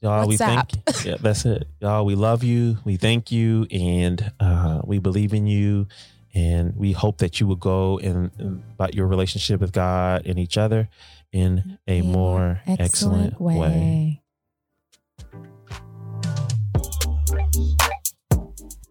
y'all. 0.00 0.26
We 0.26 0.36
thank. 0.36 0.70
Yeah, 1.04 1.16
that's 1.20 1.44
it, 1.44 1.68
y'all. 1.80 2.04
We 2.04 2.14
love 2.14 2.42
you. 2.42 2.78
We 2.84 2.96
thank 2.96 3.30
you, 3.30 3.66
and 3.70 4.32
uh, 4.40 4.80
we 4.84 4.98
believe 4.98 5.32
in 5.34 5.46
you. 5.46 5.88
And 6.34 6.74
we 6.76 6.92
hope 6.92 7.18
that 7.18 7.40
you 7.40 7.46
will 7.46 7.56
go 7.56 7.98
and 7.98 8.30
and 8.38 8.62
about 8.72 8.94
your 8.94 9.06
relationship 9.06 9.60
with 9.60 9.72
God 9.72 10.26
and 10.26 10.38
each 10.38 10.56
other 10.56 10.88
in 11.30 11.78
a 11.86 11.98
In 11.98 12.04
a 12.04 12.08
more 12.08 12.60
excellent, 12.66 13.40
way. 13.40 14.22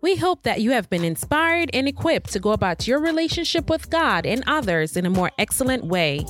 We 0.01 0.15
hope 0.15 0.43
that 0.43 0.61
you 0.61 0.71
have 0.71 0.89
been 0.89 1.03
inspired 1.03 1.69
and 1.73 1.87
equipped 1.87 2.33
to 2.33 2.39
go 2.39 2.51
about 2.51 2.87
your 2.87 2.99
relationship 2.99 3.69
with 3.69 3.89
God 3.91 4.25
and 4.25 4.43
others 4.47 4.97
in 4.97 5.05
a 5.05 5.11
more 5.11 5.29
excellent 5.37 5.85
way. 5.85 6.25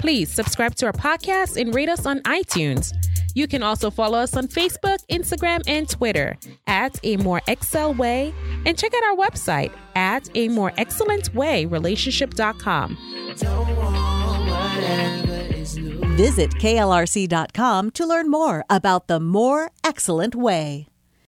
Please 0.00 0.32
subscribe 0.32 0.74
to 0.76 0.86
our 0.86 0.92
podcast 0.92 1.60
and 1.60 1.74
rate 1.74 1.90
us 1.90 2.06
on 2.06 2.20
iTunes. 2.20 2.94
You 3.34 3.46
can 3.46 3.62
also 3.62 3.90
follow 3.90 4.18
us 4.18 4.34
on 4.34 4.48
Facebook, 4.48 4.98
Instagram, 5.10 5.60
and 5.66 5.88
Twitter 5.88 6.38
at 6.66 6.98
A 7.04 7.18
More 7.18 7.42
Excel 7.46 7.92
Way, 7.94 8.34
and 8.64 8.78
check 8.78 8.92
out 8.94 9.04
our 9.04 9.16
website 9.16 9.72
at 9.94 10.28
A 10.34 10.48
More 10.48 10.72
Excellent 10.78 11.34
Way 11.34 11.66
Relationship.com. 11.66 12.96
Visit 16.16 16.50
klrc.com 16.52 17.90
to 17.90 18.06
learn 18.06 18.30
more 18.30 18.64
about 18.70 19.06
the 19.06 19.20
More 19.20 19.70
Excellent 19.84 20.34
Way. 20.34 20.89